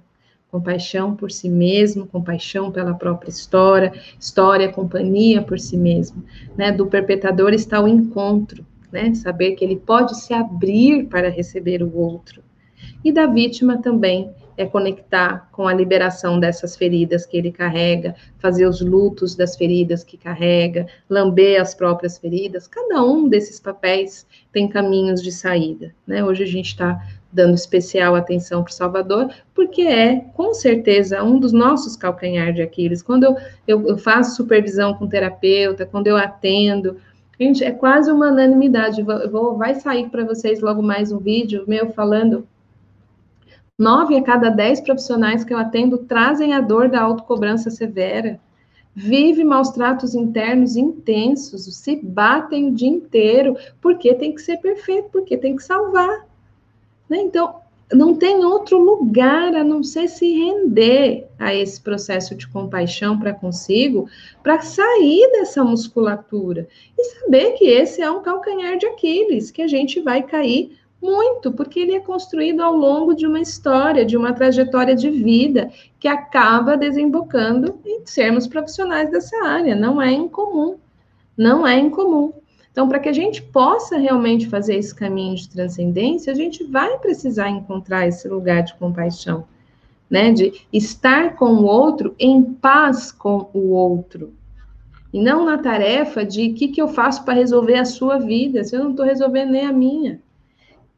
[0.50, 6.24] Compaixão por si mesmo, compaixão pela própria história, história, companhia por si mesmo.
[6.56, 6.72] Né?
[6.72, 9.12] Do perpetrador está o encontro, né?
[9.14, 12.42] saber que ele pode se abrir para receber o outro.
[13.04, 18.66] E da vítima também é conectar com a liberação dessas feridas que ele carrega, fazer
[18.66, 22.66] os lutos das feridas que carrega, lamber as próprias feridas.
[22.66, 25.94] Cada um desses papéis tem caminhos de saída.
[26.04, 26.24] Né?
[26.24, 27.00] Hoje a gente está
[27.32, 32.60] dando especial atenção para o Salvador, porque é, com certeza, um dos nossos calcanhar de
[32.60, 33.00] Aquiles.
[33.00, 33.36] Quando eu,
[33.66, 36.96] eu, eu faço supervisão com terapeuta, quando eu atendo,
[37.38, 39.04] gente, é quase uma unanimidade.
[39.30, 42.44] Vou, vai sair para vocês logo mais um vídeo meu falando
[43.78, 48.40] Nove a cada dez profissionais que eu atendo trazem a dor da autocobrança severa.
[48.92, 55.10] Vive maus tratos internos intensos, se batem o dia inteiro, porque tem que ser perfeito,
[55.12, 56.26] porque tem que salvar.
[57.08, 57.18] Né?
[57.18, 57.54] Então,
[57.92, 63.32] não tem outro lugar a não ser se render a esse processo de compaixão para
[63.32, 64.08] consigo,
[64.42, 66.66] para sair dessa musculatura
[66.98, 71.52] e saber que esse é um calcanhar de Aquiles, que a gente vai cair muito,
[71.52, 76.08] porque ele é construído ao longo de uma história, de uma trajetória de vida, que
[76.08, 79.76] acaba desembocando em sermos profissionais dessa área.
[79.76, 80.76] Não é incomum.
[81.36, 82.32] Não é incomum.
[82.70, 86.98] Então, para que a gente possa realmente fazer esse caminho de transcendência, a gente vai
[86.98, 89.44] precisar encontrar esse lugar de compaixão,
[90.10, 90.32] né?
[90.32, 94.32] De estar com o outro em paz com o outro.
[95.12, 98.62] E não na tarefa de o que, que eu faço para resolver a sua vida,
[98.62, 100.20] se eu não estou resolvendo nem a minha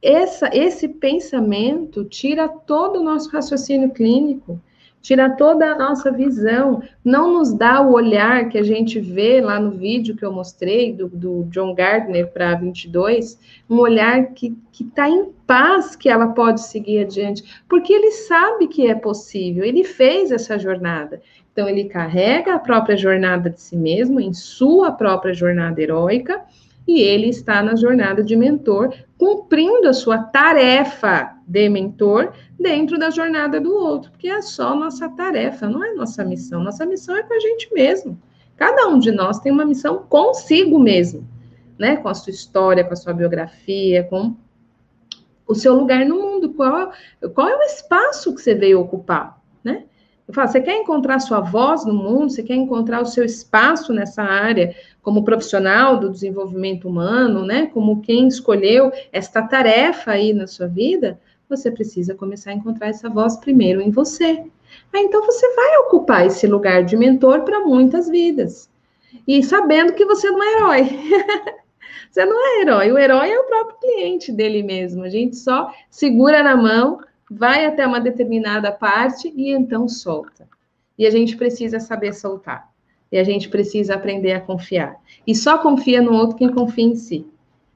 [0.02, 4.60] essa, esse pensamento tira todo o nosso raciocínio clínico,
[5.02, 9.58] tira toda a nossa visão, não nos dá o olhar que a gente vê lá
[9.58, 13.38] no vídeo que eu mostrei, do, do John Gardner para 22,
[13.68, 18.86] um olhar que está em paz que ela pode seguir adiante, porque ele sabe que
[18.86, 21.20] é possível, ele fez essa jornada.
[21.52, 26.42] Então, ele carrega a própria jornada de si mesmo, em sua própria jornada heróica,
[26.86, 33.10] e ele está na jornada de mentor, cumprindo a sua tarefa de mentor dentro da
[33.10, 36.62] jornada do outro, porque é só nossa tarefa, não é nossa missão.
[36.62, 38.20] Nossa missão é com a gente mesmo.
[38.56, 41.26] Cada um de nós tem uma missão consigo mesmo,
[41.78, 41.96] né?
[41.96, 44.36] Com a sua história, com a sua biografia, com
[45.46, 46.52] o seu lugar no mundo.
[46.52, 46.92] Qual,
[47.34, 49.84] qual é o espaço que você veio ocupar, né?
[50.28, 53.92] Eu falo, você quer encontrar sua voz no mundo, você quer encontrar o seu espaço
[53.92, 57.66] nessa área como profissional do desenvolvimento humano, né?
[57.66, 63.08] Como quem escolheu esta tarefa aí na sua vida, você precisa começar a encontrar essa
[63.08, 64.44] voz primeiro em você.
[64.94, 68.70] Então você vai ocupar esse lugar de mentor para muitas vidas.
[69.26, 71.00] E sabendo que você não é herói.
[72.10, 72.92] você não é herói.
[72.92, 75.02] O herói é o próprio cliente dele mesmo.
[75.02, 80.48] A gente só segura na mão vai até uma determinada parte e então solta.
[80.98, 82.69] E a gente precisa saber soltar.
[83.10, 84.96] E a gente precisa aprender a confiar.
[85.26, 87.26] E só confia no outro quem confia em si.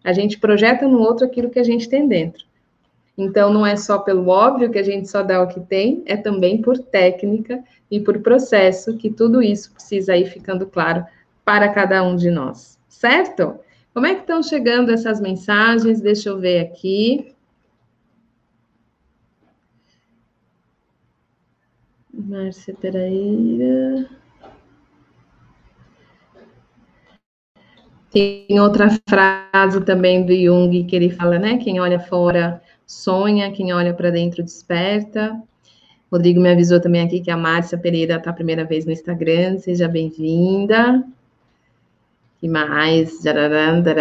[0.02, 2.44] A gente projeta no outro aquilo que a gente tem dentro.
[3.16, 6.16] Então, não é só pelo óbvio que a gente só dá o que tem, é
[6.16, 11.06] também por técnica e por processo que tudo isso precisa ir ficando claro
[11.44, 13.58] para cada um de nós, certo?
[13.92, 16.00] Como é que estão chegando essas mensagens?
[16.00, 17.32] Deixa eu ver aqui.
[22.12, 24.08] Márcia Peraíra.
[28.14, 31.58] Tem outra frase também do Jung que ele fala, né?
[31.58, 35.36] Quem olha fora sonha, quem olha para dentro desperta.
[36.12, 39.58] Rodrigo me avisou também aqui que a Márcia Pereira está a primeira vez no Instagram.
[39.58, 41.04] Seja bem-vinda.
[42.38, 43.20] Que mais?
[43.20, 43.82] Jararam.
[43.82, 43.98] Deixa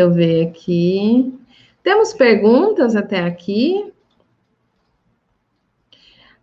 [0.00, 1.34] eu ver aqui.
[1.82, 3.90] Temos perguntas até aqui?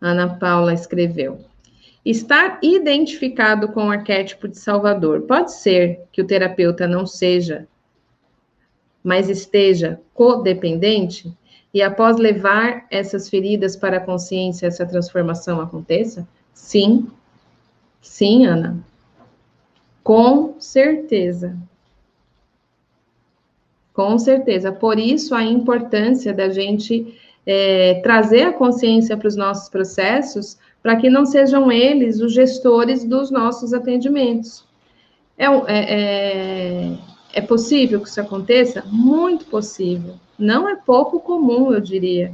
[0.02, 1.48] Ana Paula escreveu.
[2.06, 5.22] Estar identificado com o arquétipo de Salvador.
[5.24, 7.68] Pode ser que o terapeuta não seja,
[9.04, 11.32] mas esteja codependente?
[11.74, 16.28] E após levar essas feridas para a consciência, essa transformação aconteça?
[16.54, 17.08] Sim.
[18.02, 18.84] Sim, Ana.
[20.04, 21.56] Com certeza.
[23.94, 24.72] Com certeza.
[24.72, 30.96] Por isso a importância da gente é, trazer a consciência para os nossos processos, para
[30.96, 34.64] que não sejam eles os gestores dos nossos atendimentos.
[35.38, 36.98] É, é, é,
[37.34, 38.84] é possível que isso aconteça?
[38.88, 40.16] Muito possível.
[40.38, 42.34] Não é pouco comum, eu diria.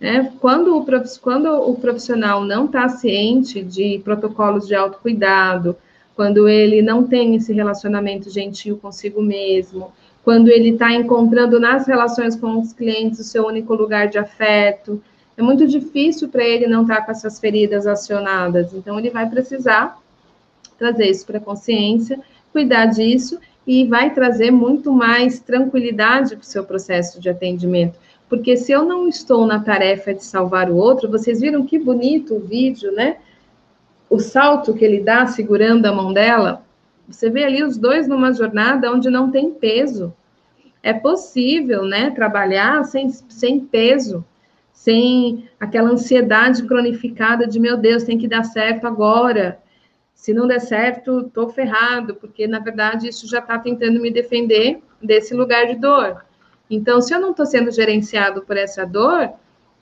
[0.00, 0.32] Né?
[0.40, 0.86] Quando, o,
[1.20, 5.76] quando o profissional não está ciente de protocolos de autocuidado,
[6.14, 9.92] quando ele não tem esse relacionamento gentil consigo mesmo,
[10.24, 15.02] quando ele está encontrando nas relações com os clientes o seu único lugar de afeto,
[15.36, 18.74] é muito difícil para ele não estar tá com essas feridas acionadas.
[18.74, 19.98] Então, ele vai precisar
[20.78, 22.20] trazer isso para a consciência,
[22.52, 27.98] cuidar disso e vai trazer muito mais tranquilidade para o seu processo de atendimento.
[28.28, 32.36] Porque se eu não estou na tarefa de salvar o outro, vocês viram que bonito
[32.36, 33.16] o vídeo, né?
[34.08, 36.64] O salto que ele dá segurando a mão dela.
[37.08, 40.14] Você vê ali os dois numa jornada onde não tem peso.
[40.82, 44.24] É possível, né, trabalhar sem, sem peso,
[44.80, 49.60] sem aquela ansiedade cronificada de meu Deus, tem que dar certo agora.
[50.14, 54.80] Se não der certo, estou ferrado, porque na verdade isso já está tentando me defender
[55.02, 56.24] desse lugar de dor.
[56.70, 59.30] Então, se eu não estou sendo gerenciado por essa dor,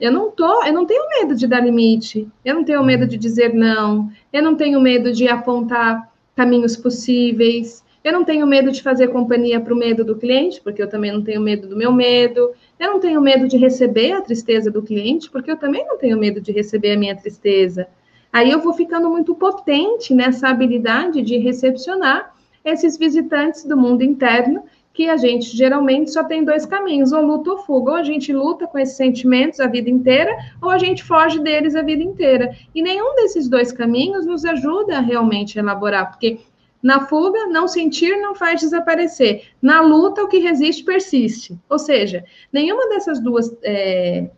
[0.01, 3.17] eu não tô, eu não tenho medo de dar limite, eu não tenho medo de
[3.17, 8.81] dizer não, eu não tenho medo de apontar caminhos possíveis, eu não tenho medo de
[8.81, 11.91] fazer companhia para o medo do cliente, porque eu também não tenho medo do meu
[11.91, 15.97] medo, eu não tenho medo de receber a tristeza do cliente, porque eu também não
[15.97, 17.87] tenho medo de receber a minha tristeza.
[18.31, 22.33] Aí eu vou ficando muito potente nessa habilidade de recepcionar
[22.63, 27.51] esses visitantes do mundo interno, que a gente geralmente só tem dois caminhos, ou luta
[27.51, 31.03] ou fuga, ou a gente luta com esses sentimentos a vida inteira, ou a gente
[31.03, 32.53] foge deles a vida inteira.
[32.75, 36.39] E nenhum desses dois caminhos nos ajuda a realmente elaborar, porque
[36.81, 39.49] na fuga, não sentir não faz desaparecer.
[39.61, 41.59] Na luta, o que resiste persiste.
[41.69, 44.29] Ou seja, nenhuma dessas duas é,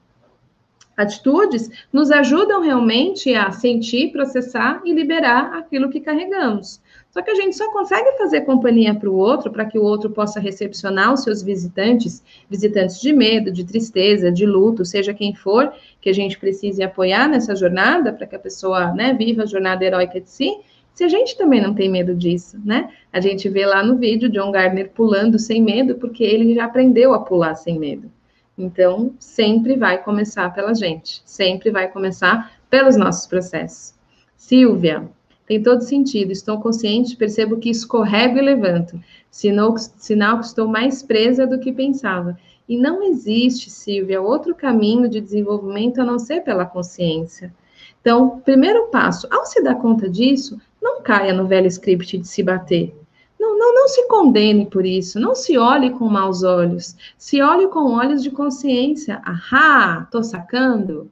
[0.97, 6.81] atitudes nos ajudam realmente a sentir, processar e liberar aquilo que carregamos.
[7.11, 10.09] Só que a gente só consegue fazer companhia para o outro, para que o outro
[10.09, 15.73] possa recepcionar os seus visitantes, visitantes de medo, de tristeza, de luto, seja quem for,
[15.99, 19.83] que a gente precise apoiar nessa jornada, para que a pessoa né, viva a jornada
[19.83, 20.57] heróica de si,
[20.93, 22.89] se a gente também não tem medo disso, né?
[23.11, 27.13] A gente vê lá no vídeo John Gardner pulando sem medo, porque ele já aprendeu
[27.13, 28.11] a pular sem medo.
[28.57, 33.93] Então, sempre vai começar pela gente, sempre vai começar pelos nossos processos.
[34.35, 35.09] Silvia,
[35.51, 36.31] tem todo sentido.
[36.31, 38.97] Estou consciente, percebo que escorrego e levanto.
[39.29, 42.37] Sinal, sinal que estou mais presa do que pensava.
[42.69, 47.53] E não existe, Silvia, outro caminho de desenvolvimento a não ser pela consciência.
[47.99, 52.41] Então, primeiro passo, ao se dar conta disso, não caia no velho script de se
[52.41, 52.95] bater.
[53.39, 57.67] Não, não, não se condene por isso, não se olhe com maus olhos, se olhe
[57.67, 59.21] com olhos de consciência.
[59.25, 61.11] Ahá, tô sacando.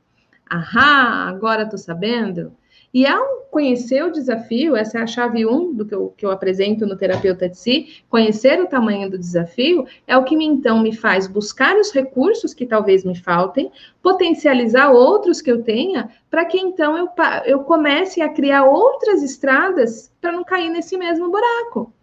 [0.49, 2.51] Ahá, agora tô sabendo.
[2.93, 6.25] E ao conhecer o desafio, essa é a chave 1 um do que eu, que
[6.25, 10.45] eu apresento no Terapeuta de Si, conhecer o tamanho do desafio é o que me,
[10.45, 13.71] então me faz buscar os recursos que talvez me faltem,
[14.01, 17.09] potencializar outros que eu tenha, para que então eu,
[17.45, 21.93] eu comece a criar outras estradas para não cair nesse mesmo buraco.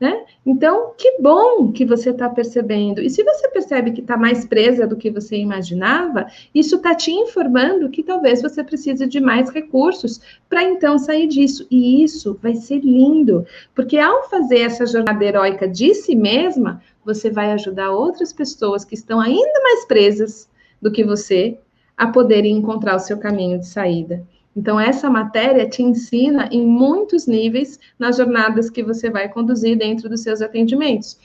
[0.00, 0.26] Né?
[0.46, 3.02] Então, que bom que você está percebendo.
[3.02, 7.10] E se você percebe que está mais presa do que você imaginava, isso está te
[7.10, 11.66] informando que talvez você precise de mais recursos para então sair disso.
[11.68, 13.44] E isso vai ser lindo,
[13.74, 18.94] porque ao fazer essa jornada heróica de si mesma, você vai ajudar outras pessoas que
[18.94, 20.48] estão ainda mais presas
[20.80, 21.58] do que você
[21.96, 24.24] a poderem encontrar o seu caminho de saída.
[24.58, 30.08] Então, essa matéria te ensina em muitos níveis nas jornadas que você vai conduzir dentro
[30.08, 31.16] dos seus atendimentos.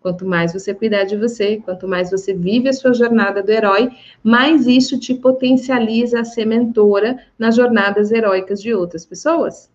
[0.00, 3.92] Quanto mais você cuidar de você, quanto mais você vive a sua jornada do herói,
[4.24, 9.70] mais isso te potencializa a ser mentora nas jornadas heróicas de outras pessoas.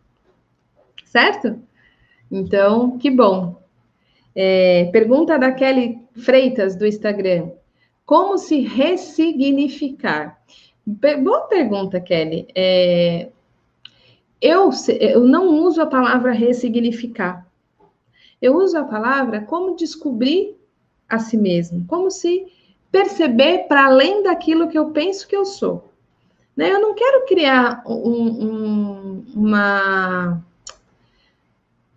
[1.05, 1.57] Certo?
[2.30, 3.61] Então, que bom.
[4.36, 7.51] É, pergunta da Kelly Freitas do Instagram:
[8.05, 10.38] Como se ressignificar?
[10.86, 12.48] Boa pergunta, Kelly.
[12.54, 13.30] É,
[14.40, 14.70] eu,
[15.00, 17.48] eu não uso a palavra ressignificar.
[18.42, 20.56] Eu uso a palavra como descobrir
[21.10, 22.46] a si mesmo, como se
[22.92, 25.90] perceber para além daquilo que eu penso que eu sou.
[26.56, 26.72] Né?
[26.72, 30.44] Eu não quero criar um, um, uma.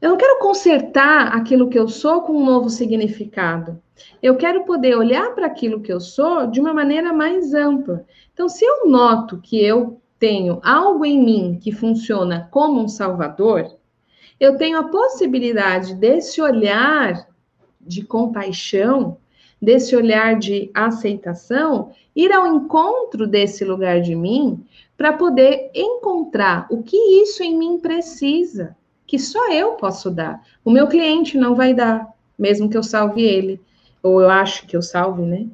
[0.01, 3.83] Eu não quero consertar aquilo que eu sou com um novo significado.
[4.23, 8.07] Eu quero poder olhar para aquilo que eu sou de uma maneira mais ampla.
[8.33, 13.77] Então, se eu noto que eu tenho algo em mim que funciona como um salvador,
[14.39, 17.27] eu tenho a possibilidade desse olhar
[17.81, 19.17] de compaixão,
[19.61, 24.65] desse olhar de aceitação, ir ao encontro desse lugar de mim
[24.97, 28.77] para poder encontrar o que isso em mim precisa,
[29.09, 30.41] que só eu posso dar.
[30.65, 32.07] O meu cliente não vai dar,
[32.39, 33.61] mesmo que eu salve ele
[34.01, 35.49] ou eu acho que eu salve, né?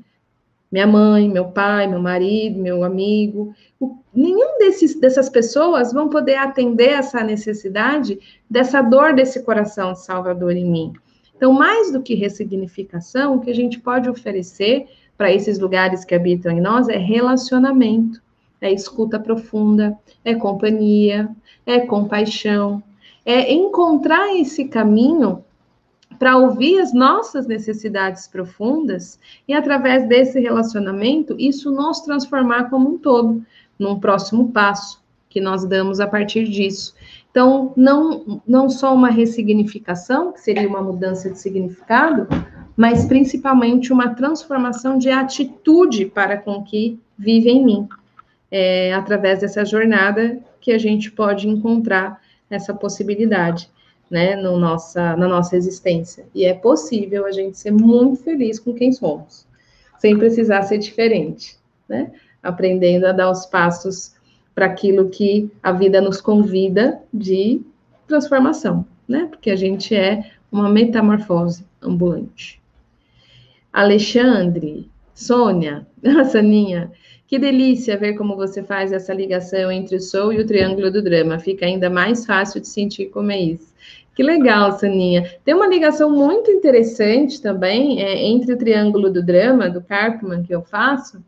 [0.75, 3.55] minha mãe, meu pai, meu marido, meu amigo.
[3.79, 8.19] O, nenhum desses, dessas pessoas vão poder atender essa necessidade
[8.51, 10.93] dessa dor desse coração de Salvador em mim.
[11.37, 16.13] Então, mais do que ressignificação, o que a gente pode oferecer para esses lugares que
[16.13, 18.21] habitam em nós é relacionamento,
[18.61, 21.31] é escuta profunda, é companhia,
[21.65, 22.83] é compaixão,
[23.25, 25.45] é encontrar esse caminho
[26.19, 29.19] para ouvir as nossas necessidades profundas
[29.49, 33.45] e, através desse relacionamento, isso nos transformar como um todo,
[33.79, 36.95] num próximo passo que nós damos a partir disso.
[37.31, 42.29] Então, não, não só uma ressignificação, que seria uma mudança de significado,
[42.77, 47.89] mas principalmente uma transformação de atitude para com que vive em mim.
[48.51, 52.21] É, através dessa jornada que a gente pode encontrar
[52.51, 53.71] essa possibilidade
[54.11, 56.27] né, no nossa, na nossa existência.
[56.35, 59.47] E é possível a gente ser muito feliz com quem somos,
[59.99, 61.57] sem precisar ser diferente,
[61.89, 62.13] né?
[62.43, 64.15] Aprendendo a dar os passos
[64.55, 67.63] para aquilo que a vida nos convida de
[68.07, 69.27] transformação, né?
[69.31, 72.63] Porque a gente é uma metamorfose ambulante.
[73.73, 75.87] Alexandre, Sônia,
[76.31, 76.93] Saninha,
[77.27, 81.03] que delícia ver como você faz essa ligação entre o sou e o triângulo do
[81.03, 81.39] drama.
[81.39, 83.73] Fica ainda mais fácil de sentir como é isso.
[84.15, 85.39] Que legal, Saninha.
[85.45, 90.55] Tem uma ligação muito interessante também é, entre o triângulo do drama, do Karpman, que
[90.55, 91.23] eu faço,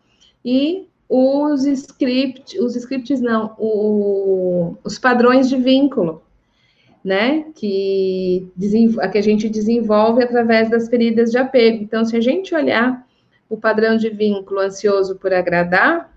[0.44, 6.22] e os scripts, os scripts não, o, os padrões de vínculo,
[7.02, 7.46] né?
[7.54, 8.48] Que,
[9.12, 11.82] que a gente desenvolve através das feridas de apego.
[11.82, 13.05] Então, se a gente olhar
[13.48, 16.12] o padrão de vínculo ansioso por agradar,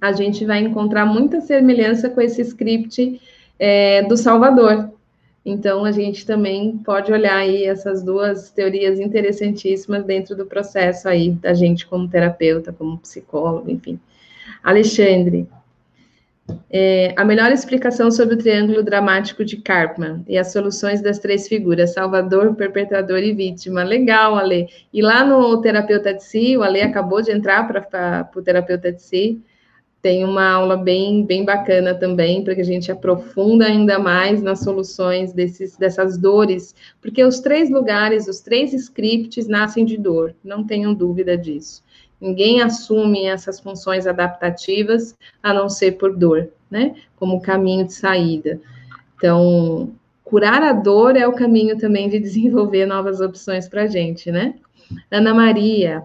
[0.00, 3.20] a gente vai encontrar muita semelhança com esse script
[3.58, 4.90] é, do Salvador,
[5.44, 11.30] então, a gente também pode olhar aí essas duas teorias interessantíssimas dentro do processo aí
[11.30, 13.98] da gente como terapeuta, como psicólogo, enfim.
[14.62, 15.48] Alexandre,
[16.70, 21.48] é, a melhor explicação sobre o triângulo dramático de Karpman e as soluções das três
[21.48, 23.82] figuras, salvador, perpetrador e vítima.
[23.82, 24.68] Legal, Ale.
[24.92, 29.02] E lá no Terapeuta de Si, o Ale acabou de entrar para o Terapeuta de
[29.02, 29.42] Si,
[30.02, 34.60] tem uma aula bem, bem bacana também, para que a gente aprofunda ainda mais nas
[34.60, 40.64] soluções desses, dessas dores, porque os três lugares, os três scripts nascem de dor, não
[40.64, 41.82] tenham dúvida disso.
[42.20, 46.94] Ninguém assume essas funções adaptativas a não ser por dor, né?
[47.16, 48.60] Como caminho de saída.
[49.16, 49.90] Então,
[50.22, 54.54] curar a dor é o caminho também de desenvolver novas opções para a gente, né?
[55.10, 56.02] Ana Maria,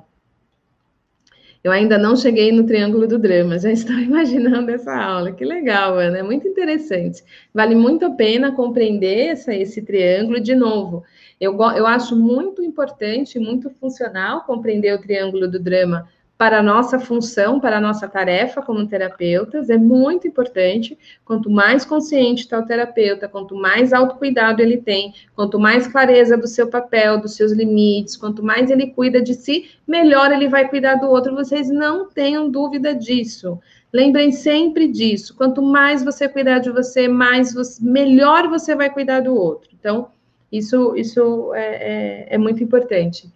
[1.66, 5.32] eu ainda não cheguei no Triângulo do Drama, já estou imaginando essa aula.
[5.32, 7.24] Que legal, Ana, é muito interessante.
[7.52, 11.04] Vale muito a pena compreender essa, esse triângulo de novo.
[11.42, 16.08] Eu, eu acho muito importante, muito funcional compreender o Triângulo do Drama
[16.38, 20.98] para a nossa função, para a nossa tarefa como terapeutas, é muito importante.
[21.24, 26.48] Quanto mais consciente está o terapeuta, quanto mais autocuidado ele tem, quanto mais clareza do
[26.48, 30.96] seu papel, dos seus limites, quanto mais ele cuida de si, melhor ele vai cuidar
[30.96, 31.34] do outro.
[31.34, 33.58] Vocês não tenham dúvida disso.
[33.94, 35.34] Lembrem sempre disso.
[35.38, 39.70] Quanto mais você cuidar de você, mais você, melhor você vai cuidar do outro.
[39.80, 40.10] Então,
[40.52, 43.30] isso, isso é, é, é muito importante.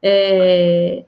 [0.00, 1.04] É,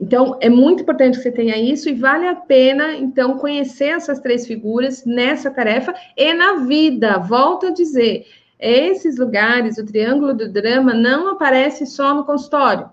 [0.00, 4.18] então, é muito importante que você tenha isso e vale a pena, então, conhecer essas
[4.18, 7.18] três figuras nessa tarefa e na vida.
[7.18, 8.26] Volto a dizer,
[8.58, 12.90] esses lugares, o triângulo do drama, não aparece só no consultório.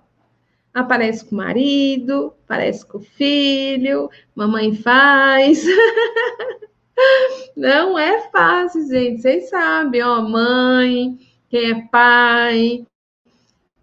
[0.74, 5.66] Aparece com o marido, aparece com o filho, mamãe faz.
[7.58, 9.22] não é fácil, gente.
[9.22, 12.86] Vocês sabem, ó, mãe, quem é pai,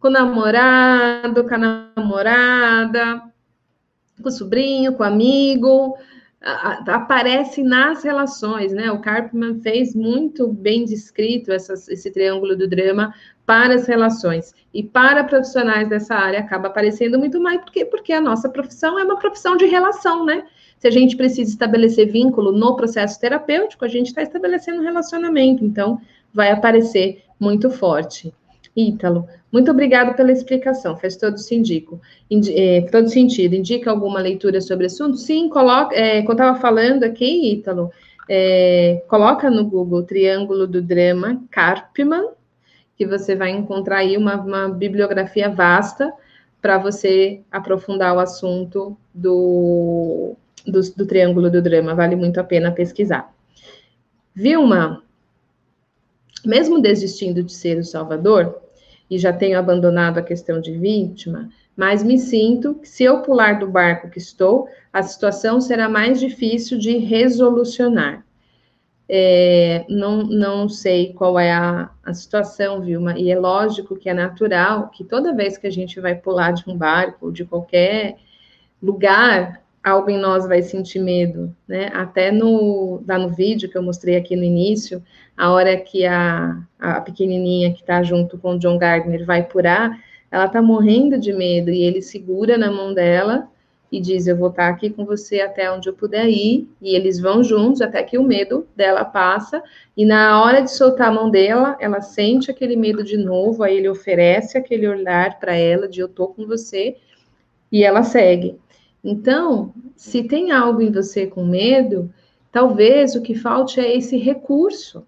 [0.00, 1.58] com o namorado, com a
[1.96, 3.22] namorada,
[4.22, 5.96] com o sobrinho, com o amigo,
[6.86, 8.90] aparece nas relações, né?
[8.92, 13.12] O Karpman fez muito bem descrito esse triângulo do drama
[13.44, 14.54] para as relações.
[14.72, 19.04] E para profissionais dessa área acaba aparecendo muito mais, porque, porque a nossa profissão é
[19.04, 20.44] uma profissão de relação, né?
[20.78, 25.64] Se a gente precisa estabelecer vínculo no processo terapêutico, a gente está estabelecendo um relacionamento,
[25.64, 26.00] então
[26.32, 28.32] vai aparecer muito forte.
[28.78, 32.00] Ítalo, muito obrigado pela explicação, faz todo, sindico,
[32.30, 33.54] indi, é, todo sentido.
[33.54, 35.16] Indica alguma leitura sobre o assunto?
[35.16, 37.90] Sim, coloca, é, eu estava falando aqui, Ítalo,
[38.28, 42.28] é, coloca no Google Triângulo do Drama Karpman,
[42.96, 46.12] que você vai encontrar aí uma, uma bibliografia vasta
[46.62, 52.70] para você aprofundar o assunto do, do, do Triângulo do Drama, vale muito a pena
[52.70, 53.32] pesquisar.
[54.34, 55.02] Vilma,
[56.44, 58.67] mesmo desistindo de ser o Salvador,
[59.10, 63.58] e já tenho abandonado a questão de vítima, mas me sinto que se eu pular
[63.58, 68.24] do barco que estou, a situação será mais difícil de resolucionar.
[69.08, 74.12] É, não, não sei qual é a, a situação, Vilma, e é lógico que é
[74.12, 78.16] natural que toda vez que a gente vai pular de um barco, de qualquer
[78.82, 81.90] lugar, algo em nós vai sentir medo, né?
[81.94, 85.02] Até no, lá no vídeo que eu mostrei aqui no início,
[85.36, 89.98] a hora que a, a pequenininha que está junto com o John Gardner vai purar,
[90.30, 93.48] ela está morrendo de medo e ele segura na mão dela
[93.90, 96.68] e diz: Eu vou estar aqui com você até onde eu puder ir.
[96.80, 99.62] E eles vão juntos até que o medo dela passa.
[99.96, 103.62] E na hora de soltar a mão dela, ela sente aquele medo de novo.
[103.62, 106.96] Aí ele oferece aquele olhar para ela de: Eu tô com você.
[107.70, 108.58] E ela segue.
[109.10, 112.12] Então, se tem algo em você com medo,
[112.52, 115.02] talvez o que falte é esse recurso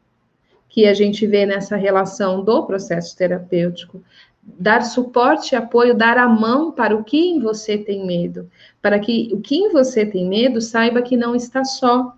[0.70, 4.02] que a gente vê nessa relação do processo terapêutico
[4.42, 8.98] dar suporte e apoio, dar a mão para o que em você tem medo, para
[8.98, 12.16] que o que em você tem medo saiba que não está só,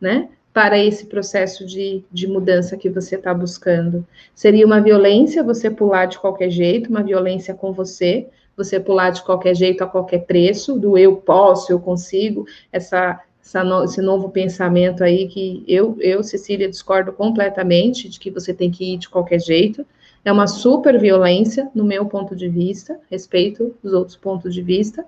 [0.00, 0.30] né?
[0.54, 4.06] Para esse processo de, de mudança que você está buscando.
[4.34, 8.26] Seria uma violência você pular de qualquer jeito, uma violência com você,
[8.56, 13.64] você pular de qualquer jeito a qualquer preço, do eu posso, eu consigo, essa, essa
[13.64, 18.70] no, esse novo pensamento aí que eu, eu, Cecília, discordo completamente de que você tem
[18.70, 19.86] que ir de qualquer jeito
[20.24, 25.04] é uma super violência, no meu ponto de vista, respeito os outros pontos de vista.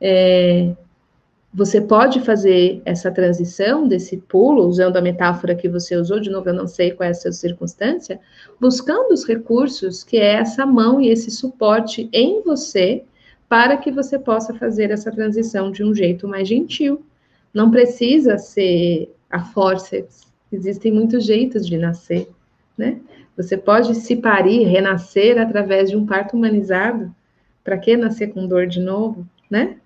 [0.00, 0.74] É,
[1.58, 6.48] você pode fazer essa transição desse pulo, usando a metáfora que você usou, de novo,
[6.48, 8.20] eu não sei qual é a sua circunstância,
[8.60, 13.02] buscando os recursos que é essa mão e esse suporte em você,
[13.48, 17.04] para que você possa fazer essa transição de um jeito mais gentil.
[17.52, 22.28] Não precisa ser a forceps, existem muitos jeitos de nascer,
[22.76, 23.00] né?
[23.36, 27.12] Você pode se parir, renascer através de um parto humanizado.
[27.64, 29.78] Para que nascer com dor de novo, né?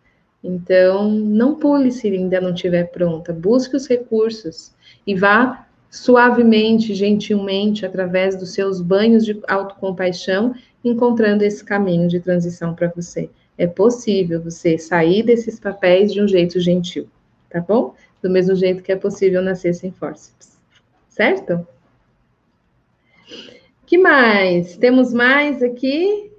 [0.42, 3.32] Então, não pule se ainda não estiver pronta.
[3.32, 4.72] Busque os recursos
[5.06, 12.74] e vá suavemente, gentilmente, através dos seus banhos de autocompaixão, encontrando esse caminho de transição
[12.74, 13.30] para você.
[13.56, 17.08] É possível você sair desses papéis de um jeito gentil,
[17.50, 17.94] tá bom?
[18.22, 20.58] Do mesmo jeito que é possível nascer sem forceps.
[21.08, 21.66] Certo?
[23.92, 24.74] que mais?
[24.78, 26.32] Temos mais aqui?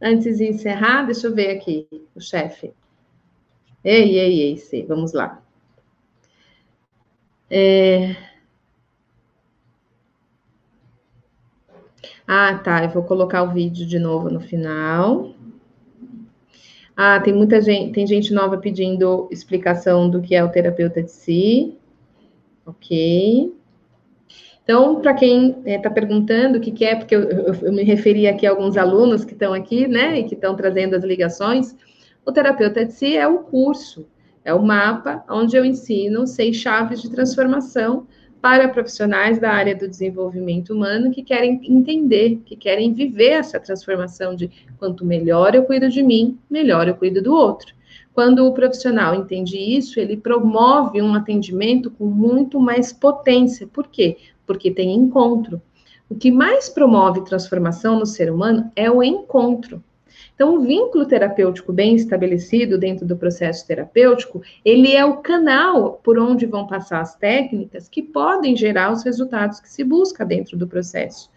[0.00, 2.72] Antes de encerrar, deixa eu ver aqui, o chefe.
[3.84, 5.42] Ei, ei, ei, sei, vamos lá.
[7.50, 8.16] É...
[12.26, 15.34] Ah, tá, eu vou colocar o vídeo de novo no final.
[16.96, 21.10] Ah, tem muita gente, tem gente nova pedindo explicação do que é o terapeuta de
[21.10, 21.76] si.
[22.64, 23.52] Ok.
[24.62, 27.82] Então, para quem está é, perguntando o que, que, é, porque eu, eu, eu, me
[27.82, 31.76] referi aqui a alguns alunos que estão aqui, né, e que estão trazendo as ligações,
[32.24, 34.06] o terapeuta de si é o curso,
[34.44, 38.06] é o mapa onde eu ensino seis chaves de transformação
[38.40, 44.34] para profissionais da área do desenvolvimento humano que querem entender, que querem viver essa transformação
[44.34, 47.74] de quanto melhor eu cuido de mim, melhor eu cuido do outro.
[48.12, 53.66] Quando o profissional entende isso, ele promove um atendimento com muito mais potência.
[53.66, 54.18] Por quê?
[54.46, 55.60] porque tem encontro.
[56.08, 59.82] O que mais promove transformação no ser humano é o encontro.
[60.34, 66.18] Então, o vínculo terapêutico bem estabelecido dentro do processo terapêutico, ele é o canal por
[66.18, 70.66] onde vão passar as técnicas que podem gerar os resultados que se busca dentro do
[70.66, 71.30] processo.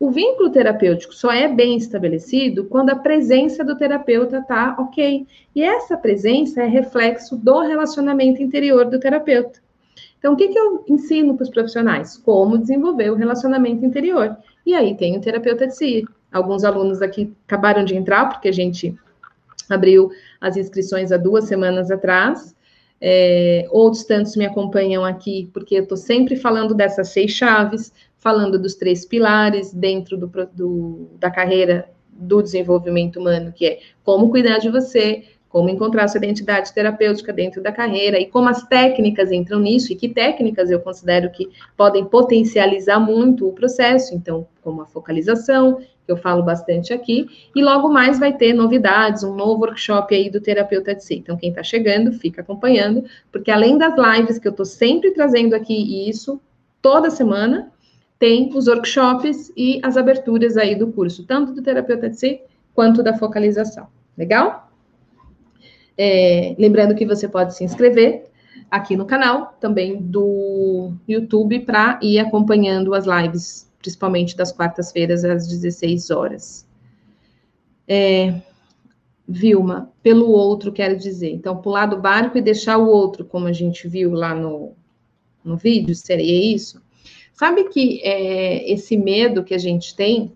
[0.00, 5.26] O vínculo terapêutico só é bem estabelecido quando a presença do terapeuta está ok.
[5.54, 9.60] E essa presença é reflexo do relacionamento interior do terapeuta.
[10.18, 12.16] Então, o que, que eu ensino para os profissionais?
[12.16, 14.36] Como desenvolver o relacionamento interior.
[14.64, 16.04] E aí tem o terapeuta de si.
[16.32, 18.94] Alguns alunos aqui acabaram de entrar, porque a gente
[19.68, 20.10] abriu
[20.40, 22.54] as inscrições há duas semanas atrás.
[23.00, 28.58] É, outros tantos me acompanham aqui, porque eu estou sempre falando dessas seis chaves, falando
[28.58, 34.58] dos três pilares dentro do, do, da carreira do desenvolvimento humano, que é como cuidar
[34.58, 39.58] de você, como encontrar sua identidade terapêutica dentro da carreira e como as técnicas entram
[39.58, 44.86] nisso e que técnicas eu considero que podem potencializar muito o processo, então, como a
[44.86, 50.14] focalização, que eu falo bastante aqui, e logo mais vai ter novidades, um novo workshop
[50.14, 51.16] aí do terapeuta de si.
[51.16, 55.54] Então, quem está chegando, fica acompanhando, porque além das lives que eu estou sempre trazendo
[55.54, 56.40] aqui, e isso
[56.80, 57.72] toda semana,
[58.20, 62.40] tem os workshops e as aberturas aí do curso, tanto do terapeuta de si
[62.72, 63.88] quanto da focalização.
[64.16, 64.69] Legal?
[66.02, 68.24] É, lembrando que você pode se inscrever
[68.70, 75.46] aqui no canal, também do YouTube, para ir acompanhando as lives, principalmente das quartas-feiras às
[75.46, 76.66] 16 horas.
[77.86, 78.40] É,
[79.28, 81.32] Vilma, pelo outro, quero dizer.
[81.32, 84.72] Então, pular do barco e deixar o outro, como a gente viu lá no,
[85.44, 86.80] no vídeo, seria isso?
[87.34, 90.32] Sabe que é, esse medo que a gente tem,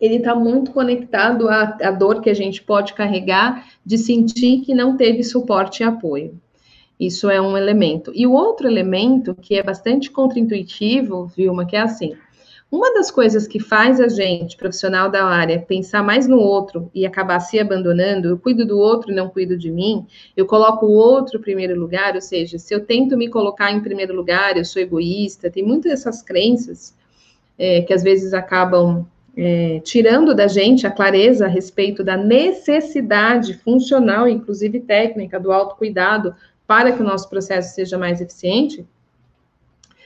[0.00, 4.74] ele está muito conectado à, à dor que a gente pode carregar de sentir que
[4.74, 6.40] não teve suporte e apoio.
[6.98, 8.12] Isso é um elemento.
[8.14, 12.14] E o outro elemento, que é bastante contraintuitivo, Vilma, que é assim:
[12.70, 17.04] uma das coisas que faz a gente, profissional da área, pensar mais no outro e
[17.04, 20.92] acabar se abandonando, eu cuido do outro e não cuido de mim, eu coloco o
[20.92, 24.64] outro em primeiro lugar, ou seja, se eu tento me colocar em primeiro lugar, eu
[24.64, 26.94] sou egoísta, tem muitas dessas crenças
[27.58, 29.04] é, que às vezes acabam
[29.36, 36.34] é, tirando da gente a clareza a respeito da necessidade funcional, inclusive técnica, do autocuidado
[36.66, 38.86] para que o nosso processo seja mais eficiente,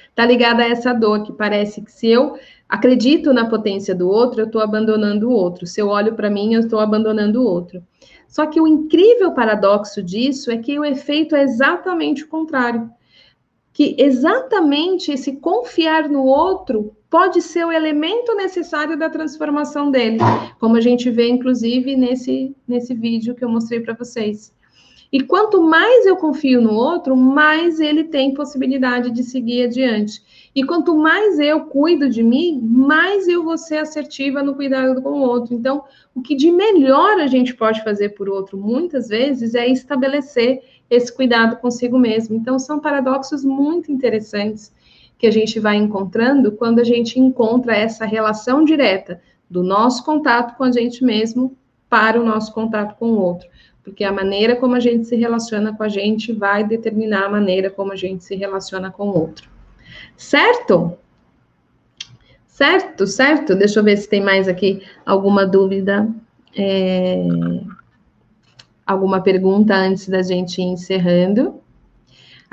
[0.08, 4.40] está ligada a essa dor que parece que se eu acredito na potência do outro,
[4.40, 5.66] eu estou abandonando o outro.
[5.66, 7.82] Se eu olho para mim, eu estou abandonando o outro.
[8.28, 12.90] Só que o incrível paradoxo disso é que o efeito é exatamente o contrário.
[13.72, 20.18] Que exatamente esse confiar no outro pode ser o elemento necessário da transformação dele,
[20.58, 24.52] como a gente vê, inclusive, nesse, nesse vídeo que eu mostrei para vocês.
[25.12, 30.20] E quanto mais eu confio no outro, mais ele tem possibilidade de seguir adiante.
[30.52, 35.10] E quanto mais eu cuido de mim, mais eu vou ser assertiva no cuidado com
[35.10, 35.54] o outro.
[35.54, 35.84] Então,
[36.16, 41.14] o que de melhor a gente pode fazer por outro, muitas vezes, é estabelecer esse
[41.14, 42.34] cuidado consigo mesmo.
[42.34, 44.72] Então, são paradoxos muito interessantes
[45.24, 50.54] que a gente vai encontrando quando a gente encontra essa relação direta do nosso contato
[50.56, 51.56] com a gente mesmo
[51.88, 53.48] para o nosso contato com o outro
[53.82, 57.70] porque a maneira como a gente se relaciona com a gente vai determinar a maneira
[57.70, 59.48] como a gente se relaciona com o outro.
[60.16, 60.96] Certo?
[62.46, 63.54] Certo, certo.
[63.54, 66.08] Deixa eu ver se tem mais aqui alguma dúvida,
[66.56, 67.26] é...
[68.86, 71.60] alguma pergunta antes da gente ir encerrando.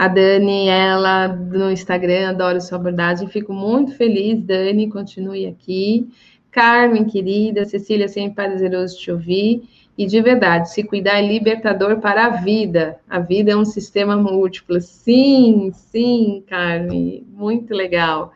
[0.02, 6.10] A Dani, ela no Instagram, adoro sua abordagem, fico muito feliz, Dani, continue aqui.
[6.50, 9.62] Carmen, querida, Cecília, sempre prazeroso te ouvir.
[9.96, 12.98] E de verdade, se cuidar é libertador para a vida.
[13.08, 14.82] A vida é um sistema múltiplo.
[14.82, 17.24] Sim, sim, Carmen.
[17.32, 18.34] Muito legal.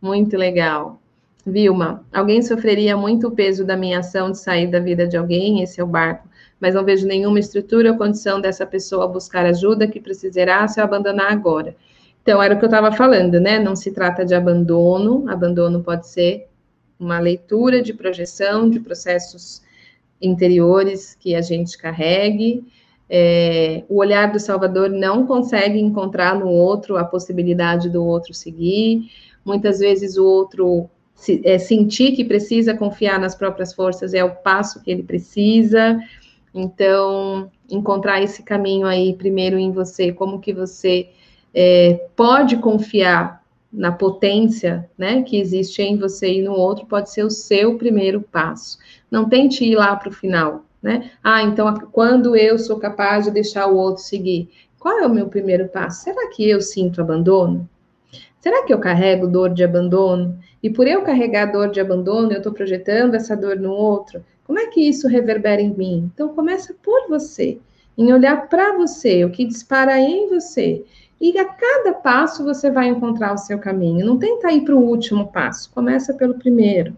[0.00, 1.00] Muito legal.
[1.44, 5.62] Vilma, alguém sofreria muito o peso da minha ação de sair da vida de alguém,
[5.62, 6.28] esse é o barco,
[6.60, 11.32] mas não vejo nenhuma estrutura ou condição dessa pessoa buscar ajuda que precisará se abandonar
[11.32, 11.76] agora.
[12.22, 13.58] Então, era o que eu estava falando, né?
[13.58, 16.48] Não se trata de abandono, abandono pode ser
[16.98, 19.62] uma leitura de projeção de processos
[20.20, 22.64] interiores que a gente carregue.
[23.08, 29.10] É, o olhar do Salvador não consegue encontrar no outro a possibilidade do outro seguir.
[29.44, 34.34] Muitas vezes o outro se, é, sentir que precisa confiar nas próprias forças é o
[34.34, 35.98] passo que ele precisa.
[36.54, 41.10] Então, encontrar esse caminho aí primeiro em você, como que você
[41.54, 43.42] é, pode confiar
[43.72, 48.22] na potência, né, que existe em você e no outro, pode ser o seu primeiro
[48.22, 48.78] passo.
[49.10, 51.10] Não tente ir lá para o final, né?
[51.22, 55.28] Ah, então quando eu sou capaz de deixar o outro seguir, qual é o meu
[55.28, 56.04] primeiro passo?
[56.04, 57.68] Será que eu sinto abandono?
[58.40, 60.38] Será que eu carrego dor de abandono?
[60.62, 64.24] E por eu carregar dor de abandono, eu estou projetando essa dor no outro?
[64.48, 66.10] Como é que isso reverbera em mim?
[66.14, 67.58] Então começa por você,
[67.98, 70.82] em olhar para você, o que dispara em você.
[71.20, 74.06] E a cada passo você vai encontrar o seu caminho.
[74.06, 76.96] Não tenta ir para o último passo, começa pelo primeiro.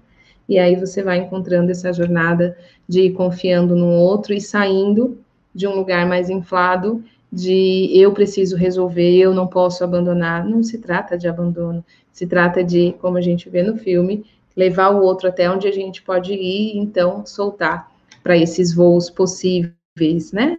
[0.49, 2.57] E aí você vai encontrando essa jornada
[2.89, 5.19] de ir confiando no outro e saindo
[5.53, 10.45] de um lugar mais inflado de eu preciso resolver, eu não posso abandonar.
[10.45, 14.25] Não se trata de abandono, se trata de, como a gente vê no filme,
[14.61, 17.91] levar o outro até onde a gente pode ir então soltar
[18.23, 20.59] para esses voos possíveis, né?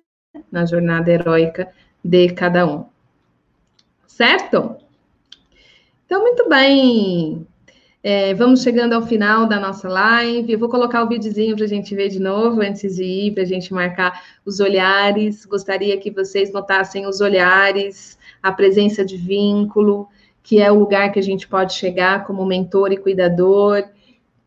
[0.51, 1.71] Na jornada heróica
[2.03, 2.85] de cada um.
[4.07, 4.75] Certo?
[6.03, 7.45] Então, muito bem.
[8.03, 10.51] É, vamos chegando ao final da nossa live.
[10.51, 13.43] Eu vou colocar o videozinho para a gente ver de novo antes de ir, para
[13.43, 15.45] a gente marcar os olhares.
[15.45, 20.09] Gostaria que vocês notassem os olhares, a presença de vínculo,
[20.43, 23.83] que é o lugar que a gente pode chegar como mentor e cuidador,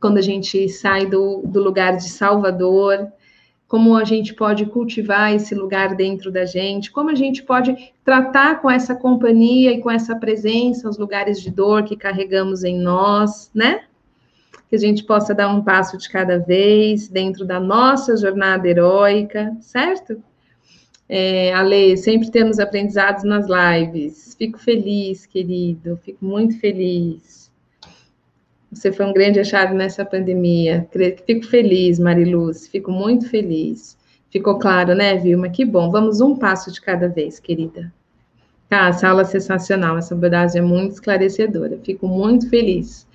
[0.01, 3.11] quando a gente sai do, do lugar de salvador
[3.75, 8.61] como a gente pode cultivar esse lugar dentro da gente, como a gente pode tratar
[8.61, 13.51] com essa companhia e com essa presença os lugares de dor que carregamos em nós,
[13.53, 13.85] né?
[14.69, 19.57] Que a gente possa dar um passo de cada vez dentro da nossa jornada heróica,
[19.61, 20.23] certo?
[21.09, 24.35] É, Ale, sempre temos aprendizados nas lives.
[24.37, 27.51] Fico feliz, querido, fico muito feliz.
[28.73, 30.89] Você foi um grande achado nessa pandemia.
[31.27, 33.97] Fico feliz, Mariluz, fico muito feliz.
[34.31, 35.49] Ficou claro, né, Vilma?
[35.49, 35.91] Que bom.
[35.91, 37.93] Vamos um passo de cada vez, querida.
[38.69, 41.79] Tá, essa aula é sensacional, essa abordagem é muito esclarecedora.
[41.85, 43.07] Fico muito feliz.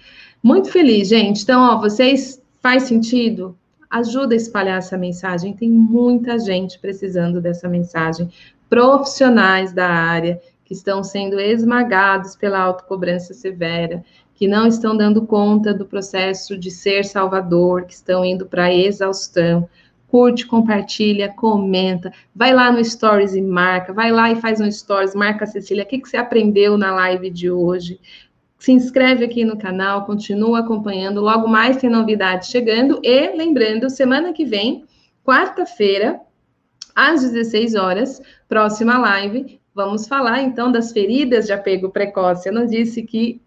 [0.41, 1.43] Muito feliz, gente.
[1.43, 3.57] Então, ó, vocês faz sentido?
[3.89, 5.55] Ajuda a espalhar essa mensagem.
[5.55, 8.29] Tem muita gente precisando dessa mensagem.
[8.69, 15.73] Profissionais da área que estão sendo esmagados pela autocobrança severa, que não estão dando conta
[15.73, 19.67] do processo de ser salvador, que estão indo para a exaustão.
[20.07, 25.15] Curte, compartilha, comenta, vai lá no Stories e marca, vai lá e faz um Stories,
[25.15, 27.99] marca a Cecília, o que, que você aprendeu na live de hoje?
[28.59, 34.33] Se inscreve aqui no canal, continua acompanhando, logo mais tem novidade chegando, e lembrando, semana
[34.33, 34.83] que vem,
[35.23, 36.19] quarta-feira,
[36.93, 42.49] às 16 horas, próxima live, vamos falar então das feridas de apego precoce.
[42.49, 43.41] Eu não disse que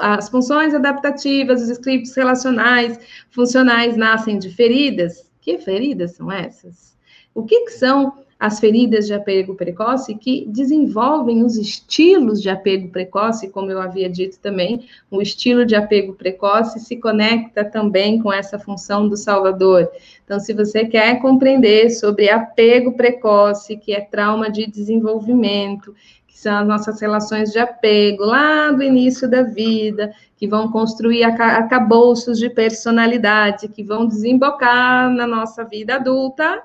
[0.00, 2.98] as funções adaptativas, os scripts relacionais,
[3.30, 5.30] funcionais nascem de feridas?
[5.38, 6.96] Que feridas são essas?
[7.34, 12.88] O que, que são as feridas de apego precoce que desenvolvem os estilos de apego
[12.88, 18.30] precoce, como eu havia dito também, o estilo de apego precoce se conecta também com
[18.30, 19.88] essa função do salvador.
[20.24, 25.94] Então, se você quer compreender sobre apego precoce, que é trauma de desenvolvimento,
[26.26, 31.24] que são as nossas relações de apego lá do início da vida, que vão construir
[31.24, 36.62] acabouços de personalidade, que vão desembocar na nossa vida adulta,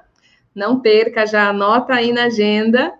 [0.55, 2.93] não perca, já anota aí na agenda.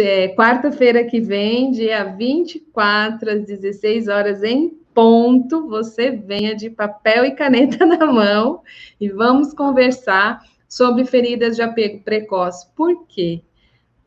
[0.00, 7.24] É quarta-feira que vem, dia 24, às 16 horas, em ponto, você venha de papel
[7.24, 8.62] e caneta na mão
[9.00, 12.66] e vamos conversar sobre feridas de apego precoce.
[12.76, 13.42] Por quê?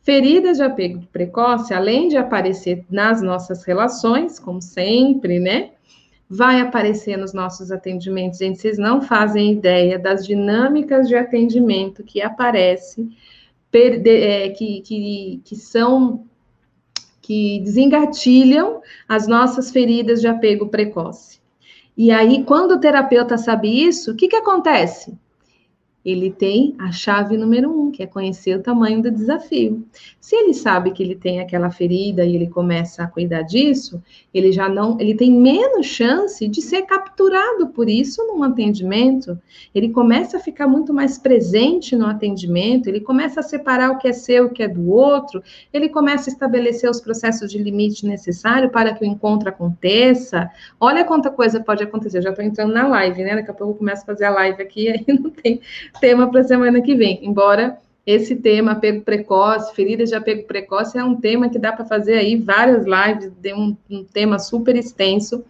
[0.04, 5.72] Feridas de apego precoce, além de aparecer nas nossas relações, como sempre, né?
[6.34, 8.40] Vai aparecer nos nossos atendimentos.
[8.40, 13.18] Gente, vocês não fazem ideia das dinâmicas de atendimento que aparecem,
[13.74, 16.26] é, que, que, que são
[17.22, 21.42] que desengatilham as nossas feridas de apego precoce.
[21.98, 25.14] E aí, quando o terapeuta sabe isso, o que, que acontece?
[26.04, 29.86] Ele tem a chave número um, que é conhecer o tamanho do desafio.
[30.20, 34.02] Se ele sabe que ele tem aquela ferida e ele começa a cuidar disso,
[34.34, 39.38] ele já não, ele tem menos chance de ser capturado por isso num atendimento.
[39.74, 44.08] Ele começa a ficar muito mais presente no atendimento, ele começa a separar o que
[44.08, 48.06] é seu, o que é do outro, ele começa a estabelecer os processos de limite
[48.06, 50.50] necessário para que o encontro aconteça.
[50.80, 52.20] Olha quanta coisa pode acontecer.
[52.20, 53.36] Eu já estou entrando na live, né?
[53.36, 55.62] Daqui a pouco eu começo a fazer a live aqui, aí não tem
[56.00, 57.20] tema para semana que vem.
[57.24, 61.86] Embora esse tema, apego precoce, feridas de apego precoce, é um tema que dá para
[61.86, 65.44] fazer aí várias lives, de um, um tema super extenso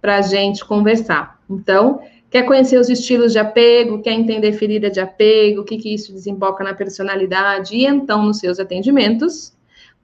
[0.00, 1.40] para a gente conversar.
[1.48, 5.94] Então, quer conhecer os estilos de apego, quer entender ferida de apego, o que, que
[5.94, 9.53] isso desemboca na personalidade, e então, nos seus atendimentos,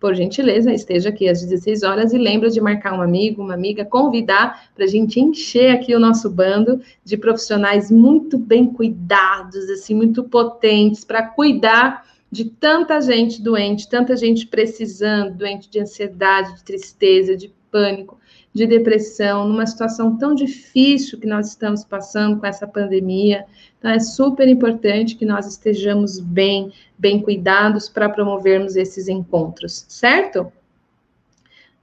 [0.01, 3.85] por gentileza, esteja aqui às 16 horas e lembra de marcar um amigo, uma amiga,
[3.85, 9.95] convidar para a gente encher aqui o nosso bando de profissionais muito bem cuidados, assim,
[9.95, 16.65] muito potentes para cuidar de tanta gente doente, tanta gente precisando, doente de ansiedade, de
[16.65, 18.19] tristeza, de pânico,
[18.53, 23.45] de depressão, numa situação tão difícil que nós estamos passando com essa pandemia.
[23.79, 30.53] Então, é super importante que nós estejamos bem, bem cuidados para promovermos esses encontros, certo?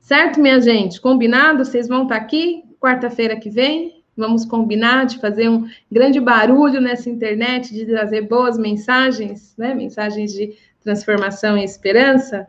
[0.01, 0.99] Certo, minha gente?
[1.01, 1.63] Combinado?
[1.63, 4.03] Vocês vão estar aqui quarta-feira que vem?
[4.15, 9.73] Vamos combinar de fazer um grande barulho nessa internet, de trazer boas mensagens, né?
[9.73, 12.47] Mensagens de transformação e esperança?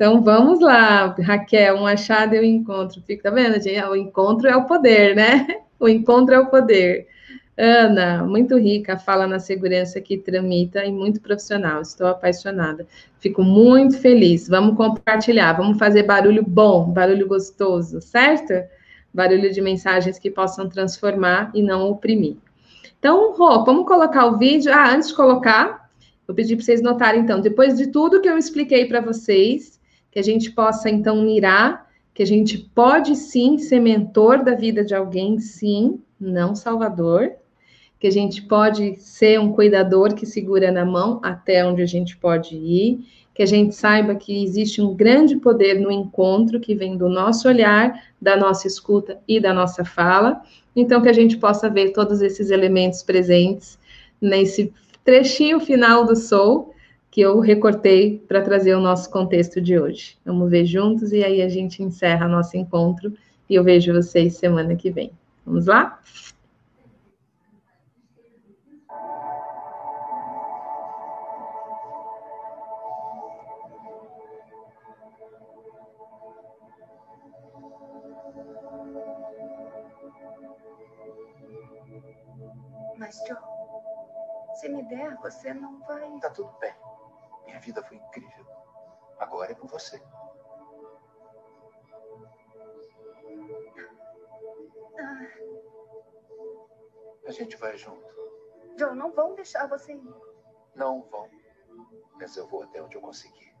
[0.00, 3.02] Então vamos lá, Raquel, um achado e um encontro.
[3.02, 3.84] Fica tá vendo, gente?
[3.84, 5.46] O encontro é o poder, né?
[5.78, 7.06] O encontro é o poder.
[7.54, 11.82] Ana, muito rica, fala na segurança que tramita e muito profissional.
[11.82, 12.86] Estou apaixonada.
[13.18, 14.48] Fico muito feliz.
[14.48, 18.54] Vamos compartilhar, vamos fazer barulho bom, barulho gostoso, certo?
[19.12, 22.36] Barulho de mensagens que possam transformar e não oprimir.
[22.98, 24.72] Então, Rô, vamos colocar o vídeo.
[24.72, 25.90] Ah, antes de colocar,
[26.26, 29.78] vou pedir para vocês notarem, então, depois de tudo que eu expliquei para vocês,
[30.10, 31.90] que a gente possa então mirar
[32.20, 37.32] que a gente pode sim ser mentor da vida de alguém, sim, não salvador,
[37.98, 42.16] que a gente pode ser um cuidador que segura na mão até onde a gente
[42.16, 46.96] pode ir, que a gente saiba que existe um grande poder no encontro que vem
[46.96, 50.42] do nosso olhar, da nossa escuta e da nossa fala,
[50.74, 53.78] então que a gente possa ver todos esses elementos presentes
[54.20, 54.72] nesse
[55.04, 56.69] trechinho final do Soul,
[57.10, 60.16] que eu recortei para trazer o nosso contexto de hoje.
[60.24, 63.12] Vamos ver juntos e aí a gente encerra nosso encontro
[63.48, 65.12] e eu vejo vocês semana que vem.
[65.44, 66.00] Vamos lá?
[82.96, 86.08] Mas, John, se me der, você não vai.
[86.20, 86.70] Tá tudo bem.
[87.50, 88.46] Minha vida foi incrível.
[89.18, 90.00] Agora é com você.
[94.98, 95.26] Ah,
[97.26, 98.06] A gente vai junto.
[98.78, 100.14] Joe, não vão deixar você ir.
[100.76, 101.28] Não vão.
[102.14, 103.52] Mas eu vou até onde eu conseguir.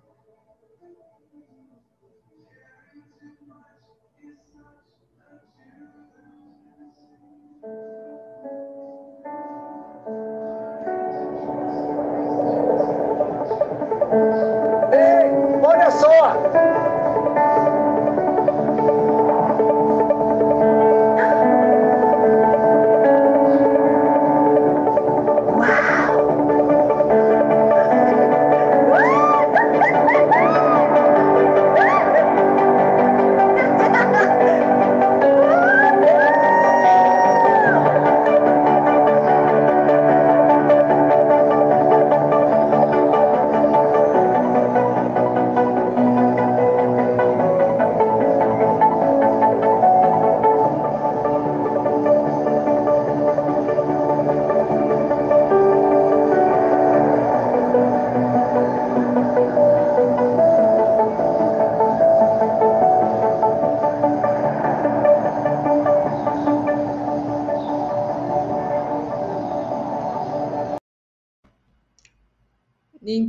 [7.64, 7.99] Ei,
[16.20, 16.79] olha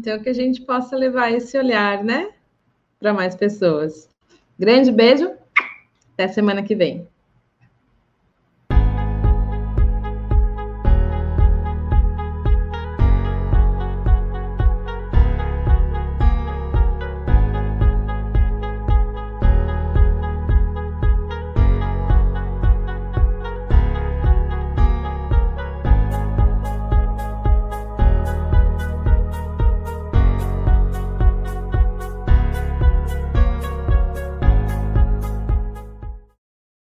[0.01, 2.27] Então, que a gente possa levar esse olhar, né?
[2.99, 4.09] Para mais pessoas.
[4.57, 5.31] Grande beijo.
[6.13, 7.00] Até semana que vem.